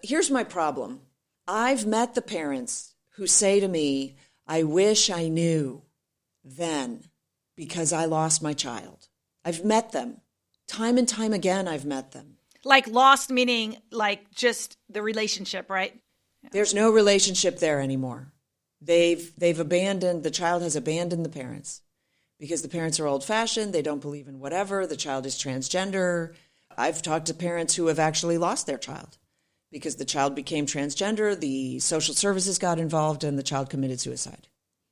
here's 0.03 0.29
my 0.29 0.43
problem. 0.43 1.01
I've 1.47 1.85
met 1.85 2.13
the 2.13 2.21
parents 2.21 2.93
who 3.15 3.27
say 3.27 3.59
to 3.59 3.67
me, 3.67 4.15
"I 4.47 4.63
wish 4.63 5.09
I 5.09 5.27
knew 5.27 5.83
then, 6.43 7.05
because 7.55 7.93
I 7.93 8.05
lost 8.05 8.43
my 8.43 8.53
child." 8.53 9.07
I've 9.43 9.65
met 9.65 9.91
them 9.91 10.21
time 10.67 10.97
and 10.97 11.07
time 11.07 11.33
again. 11.33 11.67
I've 11.67 11.85
met 11.85 12.11
them. 12.11 12.37
Like 12.63 12.87
lost 12.87 13.29
meaning 13.31 13.77
like 13.91 14.31
just 14.31 14.77
the 14.89 15.01
relationship, 15.01 15.69
right? 15.69 15.99
There's 16.51 16.73
no 16.73 16.91
relationship 16.91 17.59
there 17.59 17.81
anymore. 17.81 18.31
They've 18.81 19.31
they've 19.37 19.59
abandoned 19.59 20.23
the 20.23 20.31
child 20.31 20.63
has 20.63 20.75
abandoned 20.75 21.23
the 21.23 21.29
parents 21.29 21.81
because 22.39 22.63
the 22.63 22.69
parents 22.69 22.99
are 22.99 23.05
old 23.05 23.23
fashioned, 23.23 23.73
they 23.73 23.83
don't 23.83 24.01
believe 24.01 24.27
in 24.27 24.39
whatever, 24.39 24.87
the 24.87 24.97
child 24.97 25.25
is 25.27 25.35
transgender. 25.35 26.33
I've 26.75 27.01
talked 27.01 27.27
to 27.27 27.33
parents 27.33 27.75
who 27.75 27.87
have 27.87 27.99
actually 27.99 28.39
lost 28.39 28.65
their 28.65 28.79
child 28.79 29.17
because 29.71 29.97
the 29.97 30.05
child 30.05 30.35
became 30.35 30.65
transgender, 30.65 31.39
the 31.39 31.79
social 31.79 32.13
services 32.15 32.57
got 32.57 32.79
involved, 32.79 33.23
and 33.23 33.37
the 33.37 33.43
child 33.43 33.69
committed 33.69 33.99
suicide. 33.99 34.47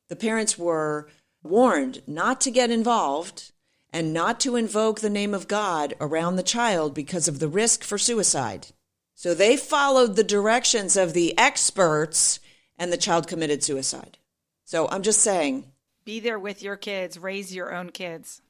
The 0.08 0.16
parents 0.16 0.58
were 0.58 1.10
warned 1.44 2.02
not 2.08 2.40
to 2.42 2.52
get 2.52 2.70
involved 2.72 3.52
and 3.92 4.14
not 4.14 4.40
to 4.42 4.56
invoke 4.56 5.00
the 5.00 5.10
name 5.10 5.34
of 5.34 5.48
God 5.48 5.96
around 6.00 6.36
the 6.36 6.44
child 6.44 6.94
because 6.94 7.28
of 7.28 7.40
the 7.40 7.48
risk 7.48 7.84
for 7.84 7.98
suicide. 7.98 8.68
So 9.16 9.34
they 9.34 9.58
followed 9.58 10.16
the 10.16 10.24
directions 10.24 10.96
of 10.96 11.14
the 11.14 11.38
experts, 11.38 12.40
and 12.80 12.92
the 12.92 12.98
child 12.98 13.28
committed 13.28 13.64
suicide. 13.64 14.18
So 14.64 14.88
I'm 14.88 15.04
just 15.04 15.22
saying, 15.22 15.66
be 16.06 16.20
there 16.20 16.40
with 16.40 16.64
your 16.64 16.78
kids, 16.78 17.20
raise 17.20 17.54
your 17.54 17.76
own 17.76 17.92
kids. 17.92 18.42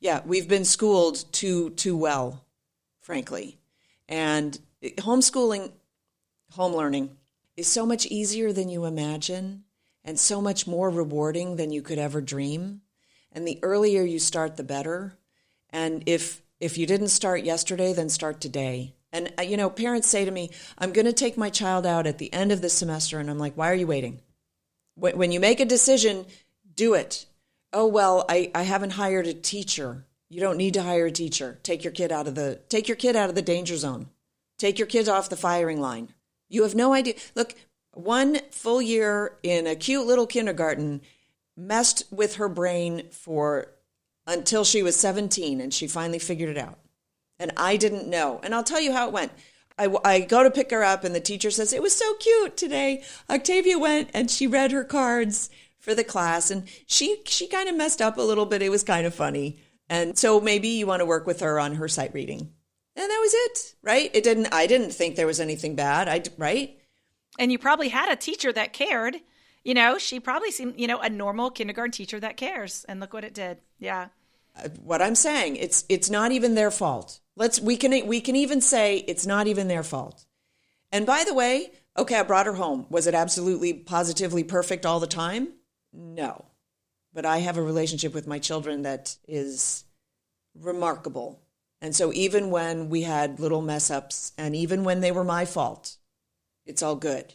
Yeah, 0.00 0.22
we've 0.24 0.48
been 0.48 0.64
schooled 0.64 1.32
too 1.32 1.70
too 1.70 1.96
well, 1.96 2.44
frankly. 3.00 3.58
And 4.08 4.58
homeschooling, 4.82 5.72
home 6.52 6.74
learning 6.74 7.16
is 7.56 7.68
so 7.68 7.86
much 7.86 8.06
easier 8.06 8.52
than 8.52 8.68
you 8.68 8.84
imagine 8.84 9.64
and 10.04 10.18
so 10.18 10.40
much 10.40 10.66
more 10.66 10.90
rewarding 10.90 11.56
than 11.56 11.70
you 11.70 11.82
could 11.82 11.98
ever 11.98 12.20
dream. 12.20 12.80
And 13.32 13.46
the 13.46 13.58
earlier 13.62 14.02
you 14.02 14.18
start 14.18 14.56
the 14.56 14.64
better. 14.64 15.16
And 15.70 16.02
if 16.06 16.42
if 16.60 16.78
you 16.78 16.86
didn't 16.86 17.08
start 17.08 17.44
yesterday, 17.44 17.92
then 17.92 18.08
start 18.08 18.40
today. 18.40 18.94
And 19.14 19.32
uh, 19.38 19.42
you 19.42 19.56
know, 19.56 19.70
parents 19.70 20.08
say 20.08 20.24
to 20.24 20.30
me, 20.30 20.50
"I'm 20.76 20.92
going 20.92 21.06
to 21.06 21.12
take 21.12 21.38
my 21.38 21.48
child 21.48 21.86
out 21.86 22.06
at 22.06 22.18
the 22.18 22.30
end 22.34 22.52
of 22.52 22.60
the 22.60 22.68
semester." 22.68 23.18
And 23.18 23.30
I'm 23.30 23.38
like, 23.38 23.56
"Why 23.56 23.70
are 23.70 23.74
you 23.74 23.86
waiting?" 23.86 24.20
When 24.96 25.32
you 25.32 25.40
make 25.40 25.60
a 25.60 25.64
decision, 25.64 26.26
do 26.74 26.94
it. 26.94 27.26
Oh 27.72 27.86
well, 27.86 28.24
I, 28.28 28.50
I 28.54 28.62
haven't 28.62 28.90
hired 28.90 29.26
a 29.26 29.34
teacher. 29.34 30.04
You 30.28 30.40
don't 30.40 30.56
need 30.56 30.74
to 30.74 30.82
hire 30.82 31.06
a 31.06 31.12
teacher. 31.12 31.58
Take 31.62 31.84
your 31.84 31.92
kid 31.92 32.12
out 32.12 32.26
of 32.26 32.34
the 32.34 32.60
take 32.68 32.88
your 32.88 32.96
kid 32.96 33.16
out 33.16 33.28
of 33.28 33.34
the 33.34 33.42
danger 33.42 33.76
zone. 33.76 34.08
Take 34.58 34.78
your 34.78 34.86
kids 34.86 35.08
off 35.08 35.28
the 35.28 35.36
firing 35.36 35.80
line. 35.80 36.12
You 36.48 36.62
have 36.62 36.74
no 36.74 36.92
idea. 36.92 37.14
Look, 37.34 37.54
one 37.92 38.40
full 38.50 38.82
year 38.82 39.38
in 39.42 39.66
a 39.66 39.76
cute 39.76 40.06
little 40.06 40.26
kindergarten 40.26 41.02
messed 41.56 42.04
with 42.10 42.36
her 42.36 42.48
brain 42.48 43.08
for 43.10 43.68
until 44.26 44.64
she 44.64 44.82
was 44.82 44.96
17 44.96 45.60
and 45.60 45.72
she 45.72 45.86
finally 45.86 46.18
figured 46.18 46.50
it 46.50 46.58
out. 46.58 46.78
And 47.44 47.52
I 47.58 47.76
didn't 47.76 48.08
know. 48.08 48.40
And 48.42 48.54
I'll 48.54 48.64
tell 48.64 48.80
you 48.80 48.94
how 48.94 49.06
it 49.06 49.12
went. 49.12 49.30
I, 49.78 49.94
I 50.02 50.20
go 50.20 50.42
to 50.42 50.50
pick 50.50 50.70
her 50.70 50.82
up 50.82 51.04
and 51.04 51.14
the 51.14 51.20
teacher 51.20 51.50
says, 51.50 51.74
It 51.74 51.82
was 51.82 51.94
so 51.94 52.14
cute 52.14 52.56
today. 52.56 53.04
Octavia 53.28 53.78
went 53.78 54.08
and 54.14 54.30
she 54.30 54.46
read 54.46 54.72
her 54.72 54.82
cards 54.82 55.50
for 55.78 55.94
the 55.94 56.04
class 56.04 56.50
and 56.50 56.66
she 56.86 57.18
she 57.26 57.46
kind 57.46 57.68
of 57.68 57.76
messed 57.76 58.00
up 58.00 58.16
a 58.16 58.22
little 58.22 58.46
bit. 58.46 58.62
It 58.62 58.70
was 58.70 58.82
kind 58.82 59.06
of 59.06 59.14
funny. 59.14 59.60
And 59.90 60.16
so 60.16 60.40
maybe 60.40 60.68
you 60.68 60.86
want 60.86 61.00
to 61.00 61.06
work 61.06 61.26
with 61.26 61.40
her 61.40 61.60
on 61.60 61.74
her 61.74 61.86
sight 61.86 62.14
reading. 62.14 62.50
And 62.96 63.10
that 63.10 63.20
was 63.20 63.34
it, 63.34 63.74
right? 63.82 64.10
It 64.14 64.24
didn't 64.24 64.48
I 64.54 64.66
didn't 64.66 64.92
think 64.92 65.16
there 65.16 65.26
was 65.26 65.38
anything 65.38 65.76
bad. 65.76 66.08
I 66.08 66.22
right? 66.38 66.78
And 67.38 67.52
you 67.52 67.58
probably 67.58 67.90
had 67.90 68.10
a 68.10 68.16
teacher 68.16 68.54
that 68.54 68.72
cared. 68.72 69.16
You 69.64 69.74
know, 69.74 69.98
she 69.98 70.18
probably 70.18 70.50
seemed, 70.50 70.80
you 70.80 70.86
know, 70.86 71.00
a 71.00 71.10
normal 71.10 71.50
kindergarten 71.50 71.92
teacher 71.92 72.18
that 72.20 72.38
cares. 72.38 72.86
And 72.88 73.00
look 73.00 73.12
what 73.12 73.24
it 73.24 73.34
did. 73.34 73.58
Yeah. 73.78 74.08
What 74.82 75.02
I'm 75.02 75.14
saying, 75.14 75.56
it's 75.56 75.84
it's 75.88 76.10
not 76.10 76.32
even 76.32 76.54
their 76.54 76.70
fault. 76.70 77.20
Let's 77.36 77.60
we 77.60 77.76
can 77.76 78.06
we 78.06 78.20
can 78.20 78.36
even 78.36 78.60
say 78.60 78.98
it's 78.98 79.26
not 79.26 79.46
even 79.46 79.68
their 79.68 79.82
fault. 79.82 80.26
And 80.92 81.06
by 81.06 81.24
the 81.24 81.34
way, 81.34 81.72
okay, 81.96 82.16
I 82.16 82.22
brought 82.22 82.46
her 82.46 82.54
home. 82.54 82.86
Was 82.88 83.06
it 83.06 83.14
absolutely 83.14 83.72
positively 83.72 84.44
perfect 84.44 84.86
all 84.86 85.00
the 85.00 85.06
time? 85.06 85.48
No. 85.92 86.44
But 87.12 87.26
I 87.26 87.38
have 87.38 87.56
a 87.56 87.62
relationship 87.62 88.14
with 88.14 88.26
my 88.26 88.38
children 88.38 88.82
that 88.82 89.16
is 89.26 89.84
remarkable. 90.54 91.40
And 91.80 91.94
so 91.94 92.12
even 92.12 92.50
when 92.50 92.88
we 92.88 93.02
had 93.02 93.40
little 93.40 93.60
mess 93.60 93.90
ups 93.90 94.32
and 94.38 94.54
even 94.56 94.84
when 94.84 95.00
they 95.00 95.12
were 95.12 95.24
my 95.24 95.44
fault, 95.44 95.96
it's 96.64 96.82
all 96.82 96.96
good. 96.96 97.34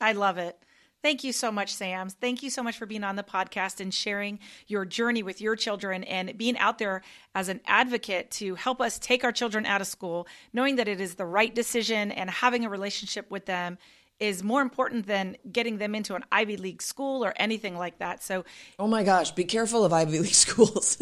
I 0.00 0.12
love 0.12 0.38
it. 0.38 0.58
Thank 1.02 1.24
you 1.24 1.32
so 1.32 1.50
much, 1.50 1.74
Sam. 1.74 2.08
Thank 2.08 2.44
you 2.44 2.50
so 2.50 2.62
much 2.62 2.78
for 2.78 2.86
being 2.86 3.02
on 3.02 3.16
the 3.16 3.24
podcast 3.24 3.80
and 3.80 3.92
sharing 3.92 4.38
your 4.68 4.84
journey 4.84 5.24
with 5.24 5.40
your 5.40 5.56
children 5.56 6.04
and 6.04 6.38
being 6.38 6.56
out 6.58 6.78
there 6.78 7.02
as 7.34 7.48
an 7.48 7.60
advocate 7.66 8.30
to 8.32 8.54
help 8.54 8.80
us 8.80 9.00
take 9.00 9.24
our 9.24 9.32
children 9.32 9.66
out 9.66 9.80
of 9.80 9.88
school, 9.88 10.28
knowing 10.52 10.76
that 10.76 10.86
it 10.86 11.00
is 11.00 11.16
the 11.16 11.26
right 11.26 11.52
decision 11.52 12.12
and 12.12 12.30
having 12.30 12.64
a 12.64 12.68
relationship 12.68 13.28
with 13.32 13.46
them 13.46 13.78
is 14.20 14.44
more 14.44 14.62
important 14.62 15.08
than 15.08 15.36
getting 15.50 15.78
them 15.78 15.96
into 15.96 16.14
an 16.14 16.22
Ivy 16.30 16.56
League 16.56 16.80
school 16.80 17.24
or 17.24 17.34
anything 17.36 17.76
like 17.76 17.98
that. 17.98 18.22
So, 18.22 18.44
oh 18.78 18.86
my 18.86 19.02
gosh, 19.02 19.32
be 19.32 19.42
careful 19.42 19.84
of 19.84 19.92
Ivy 19.92 20.20
League 20.20 20.34
schools. 20.34 20.98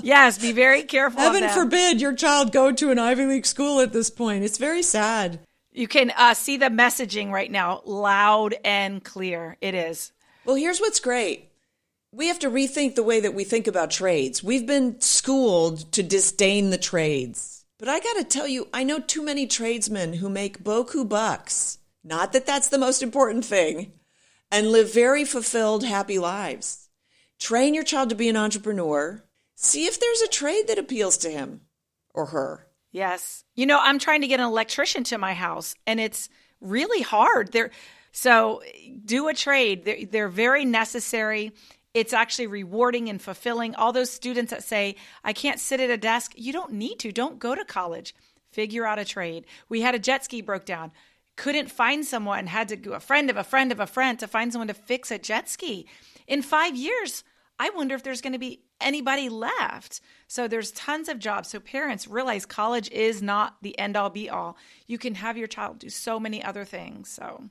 yes, 0.00 0.38
be 0.38 0.52
very 0.52 0.84
careful. 0.84 1.20
Heaven 1.20 1.48
forbid 1.48 2.00
your 2.00 2.14
child 2.14 2.52
go 2.52 2.70
to 2.70 2.92
an 2.92 3.00
Ivy 3.00 3.26
League 3.26 3.46
school 3.46 3.80
at 3.80 3.92
this 3.92 4.10
point. 4.10 4.44
It's 4.44 4.58
very 4.58 4.82
sad. 4.82 5.40
You 5.76 5.86
can 5.86 6.10
uh, 6.16 6.34
see 6.34 6.56
the 6.56 6.66
messaging 6.66 7.30
right 7.30 7.50
now, 7.50 7.82
loud 7.84 8.54
and 8.64 9.04
clear. 9.04 9.56
It 9.60 9.74
is. 9.74 10.10
Well, 10.44 10.56
here's 10.56 10.80
what's 10.80 11.00
great. 11.00 11.50
We 12.10 12.28
have 12.28 12.38
to 12.40 12.50
rethink 12.50 12.94
the 12.94 13.02
way 13.02 13.20
that 13.20 13.34
we 13.34 13.44
think 13.44 13.66
about 13.66 13.90
trades. 13.90 14.42
We've 14.42 14.66
been 14.66 15.00
schooled 15.00 15.92
to 15.92 16.02
disdain 16.02 16.70
the 16.70 16.78
trades. 16.78 17.64
But 17.78 17.88
I 17.88 18.00
got 18.00 18.14
to 18.14 18.24
tell 18.24 18.48
you, 18.48 18.68
I 18.72 18.84
know 18.84 18.98
too 18.98 19.22
many 19.22 19.46
tradesmen 19.46 20.14
who 20.14 20.30
make 20.30 20.64
boku 20.64 21.06
bucks 21.06 21.78
not 22.06 22.32
that 22.32 22.46
that's 22.46 22.68
the 22.68 22.78
most 22.78 23.02
important 23.02 23.44
thing. 23.44 23.92
And 24.48 24.70
live 24.70 24.94
very 24.94 25.24
fulfilled, 25.24 25.84
happy 25.84 26.20
lives. 26.20 26.88
Train 27.40 27.74
your 27.74 27.82
child 27.82 28.10
to 28.10 28.14
be 28.14 28.28
an 28.28 28.36
entrepreneur. 28.36 29.24
See 29.56 29.86
if 29.86 29.98
there's 29.98 30.20
a 30.20 30.28
trade 30.28 30.68
that 30.68 30.78
appeals 30.78 31.18
to 31.18 31.30
him 31.30 31.62
or 32.14 32.26
her. 32.26 32.65
Yes. 32.96 33.44
You 33.54 33.66
know, 33.66 33.78
I'm 33.78 33.98
trying 33.98 34.22
to 34.22 34.26
get 34.26 34.40
an 34.40 34.46
electrician 34.46 35.04
to 35.04 35.18
my 35.18 35.34
house 35.34 35.74
and 35.86 36.00
it's 36.00 36.30
really 36.62 37.02
hard. 37.02 37.52
They're 37.52 37.70
so 38.12 38.62
do 39.04 39.28
a 39.28 39.34
trade. 39.34 39.84
They're, 39.84 40.06
they're 40.06 40.28
very 40.30 40.64
necessary. 40.64 41.52
It's 41.92 42.14
actually 42.14 42.46
rewarding 42.46 43.10
and 43.10 43.20
fulfilling. 43.20 43.74
All 43.74 43.92
those 43.92 44.10
students 44.10 44.50
that 44.50 44.64
say, 44.64 44.96
I 45.22 45.34
can't 45.34 45.60
sit 45.60 45.80
at 45.80 45.90
a 45.90 45.98
desk, 45.98 46.32
you 46.36 46.54
don't 46.54 46.72
need 46.72 46.98
to. 47.00 47.12
Don't 47.12 47.38
go 47.38 47.54
to 47.54 47.66
college. 47.66 48.14
Figure 48.50 48.86
out 48.86 48.98
a 48.98 49.04
trade. 49.04 49.44
We 49.68 49.82
had 49.82 49.94
a 49.94 49.98
jet 49.98 50.24
ski 50.24 50.40
broke 50.40 50.64
down 50.64 50.92
couldn't 51.36 51.70
find 51.70 52.04
someone, 52.04 52.46
had 52.46 52.68
to 52.68 52.76
go 52.76 52.92
a 52.92 53.00
friend 53.00 53.28
of 53.28 53.36
a 53.36 53.44
friend 53.44 53.70
of 53.70 53.78
a 53.78 53.86
friend 53.86 54.18
to 54.18 54.26
find 54.26 54.50
someone 54.50 54.68
to 54.68 54.74
fix 54.74 55.10
a 55.10 55.18
jet 55.18 55.50
ski. 55.50 55.86
In 56.26 56.40
five 56.40 56.74
years, 56.74 57.24
I 57.58 57.70
wonder 57.70 57.94
if 57.94 58.02
there's 58.02 58.22
going 58.22 58.32
to 58.32 58.38
be 58.38 58.60
anybody 58.80 59.28
left. 59.28 60.00
So 60.28 60.48
there's 60.48 60.72
tons 60.72 61.08
of 61.08 61.18
jobs. 61.18 61.50
So 61.50 61.60
parents 61.60 62.08
realize 62.08 62.46
college 62.46 62.90
is 62.90 63.22
not 63.22 63.56
the 63.62 63.78
end 63.78 63.96
all 63.96 64.10
be 64.10 64.28
all. 64.28 64.56
You 64.86 64.98
can 64.98 65.14
have 65.16 65.36
your 65.36 65.46
child 65.46 65.78
do 65.78 65.90
so 65.90 66.18
many 66.18 66.42
other 66.42 66.64
things. 66.64 67.08
So, 67.08 67.44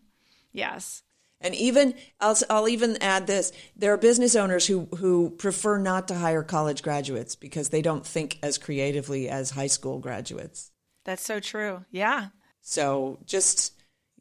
yes. 0.51 1.03
And 1.41 1.53
even 1.55 1.95
I'll, 2.19 2.38
I'll 2.49 2.69
even 2.69 3.01
add 3.01 3.27
this: 3.27 3.51
there 3.75 3.93
are 3.93 3.97
business 3.97 4.35
owners 4.35 4.65
who 4.65 4.88
who 4.97 5.31
prefer 5.31 5.77
not 5.77 6.07
to 6.07 6.15
hire 6.15 6.43
college 6.43 6.81
graduates 6.81 7.35
because 7.35 7.69
they 7.69 7.81
don't 7.81 8.05
think 8.05 8.39
as 8.41 8.57
creatively 8.57 9.29
as 9.29 9.51
high 9.51 9.67
school 9.67 9.99
graduates. 9.99 10.71
That's 11.03 11.23
so 11.23 11.39
true. 11.39 11.85
Yeah. 11.91 12.29
So 12.61 13.19
just 13.25 13.73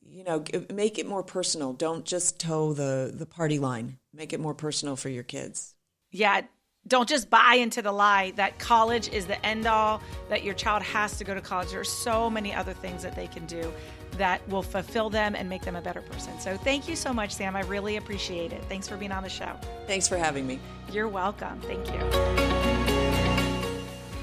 you 0.07 0.25
know, 0.25 0.45
make 0.73 0.99
it 0.99 1.07
more 1.07 1.23
personal. 1.23 1.73
Don't 1.73 2.05
just 2.05 2.39
toe 2.39 2.73
the 2.73 3.13
the 3.15 3.27
party 3.27 3.59
line. 3.59 3.99
Make 4.13 4.33
it 4.33 4.41
more 4.41 4.55
personal 4.55 4.97
for 4.97 5.09
your 5.09 5.23
kids. 5.23 5.75
Yeah, 6.11 6.43
don't 6.87 7.09
just 7.09 7.31
buy 7.31 7.55
into 7.55 7.81
the 7.81 7.93
lie 7.93 8.33
that 8.37 8.59
college 8.59 9.09
is 9.09 9.27
the 9.27 9.45
end 9.45 9.67
all, 9.67 10.03
that 10.29 10.45
your 10.45 10.55
child 10.55 10.83
has 10.83 11.17
to 11.19 11.25
go 11.25 11.35
to 11.35 11.41
college. 11.41 11.71
There 11.71 11.81
are 11.81 11.85
so 11.85 12.29
many 12.29 12.53
other 12.53 12.75
things 12.75 13.03
that 13.03 13.17
they 13.17 13.27
can 13.27 13.47
do 13.47 13.73
that 14.19 14.47
will 14.49 14.63
fulfill 14.63 15.11
them 15.11 15.35
and 15.35 15.49
make 15.49 15.63
them 15.63 15.77
a 15.77 15.81
better 15.81 16.03
person. 16.03 16.39
So 16.39 16.57
thank 16.57 16.87
you 16.87 16.95
so 16.95 17.13
much, 17.13 17.33
Sam. 17.35 17.57
I 17.57 17.63
really 17.63 17.97
appreciate 17.97 18.53
it. 18.53 18.63
Thanks 18.69 18.87
for 18.87 18.97
being 18.97 19.13
on 19.13 19.23
the 19.23 19.31
show. 19.31 19.59
Thanks 19.87 20.07
for 20.07 20.17
having 20.17 20.47
me. 20.47 20.61
You're 20.93 21.09
welcome. 21.09 21.61
Thank 21.63 21.87
you. 21.89 23.05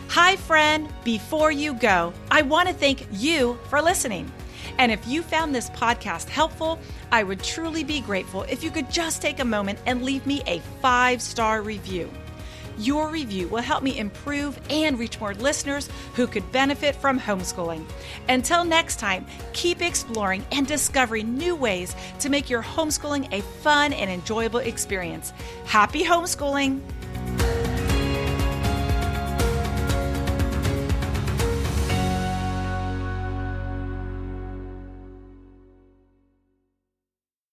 Hi, 0.10 0.36
friend. 0.36 0.88
Before 1.04 1.52
you 1.52 1.74
go, 1.74 2.14
I 2.30 2.44
want 2.44 2.68
to 2.68 2.74
thank 2.74 3.08
you 3.12 3.58
for 3.70 3.82
listening. 3.82 4.32
And 4.78 4.92
if 4.92 5.06
you 5.08 5.24
found 5.24 5.54
this 5.54 5.70
podcast 5.72 6.30
helpful, 6.30 6.80
I 7.12 7.24
would 7.24 7.44
truly 7.44 7.84
be 7.84 8.02
grateful 8.02 8.44
if 8.44 8.64
you 8.64 8.72
could 8.72 8.90
just 8.90 9.22
take 9.22 9.40
a 9.40 9.46
moment 9.46 9.80
and 9.86 10.04
leave 10.04 10.26
me 10.26 10.44
a 10.46 10.60
five 10.82 11.22
star 11.22 11.62
review. 11.62 12.10
Your 12.82 13.10
review 13.10 13.48
will 13.48 13.62
help 13.62 13.84
me 13.84 14.00
improve 14.00 14.60
and 14.72 14.98
reach 14.98 15.20
more 15.20 15.36
listeners 15.36 15.88
who 16.16 16.26
could 16.26 16.52
benefit 16.52 16.96
from 16.96 17.20
homeschooling. 17.20 17.86
Until 18.28 18.64
next 18.64 18.98
time, 18.98 19.28
keep 19.54 19.84
exploring 19.84 20.44
and 20.52 20.66
discovering 20.66 21.38
new 21.38 21.56
ways 21.56 21.96
to 22.22 22.30
make 22.30 22.50
your 22.50 22.64
homeschooling 22.64 23.32
a 23.32 23.44
fun 23.62 23.94
and 23.94 24.10
enjoyable 24.10 24.62
experience. 24.62 25.32
Happy 25.66 26.04
homeschooling! 26.04 26.82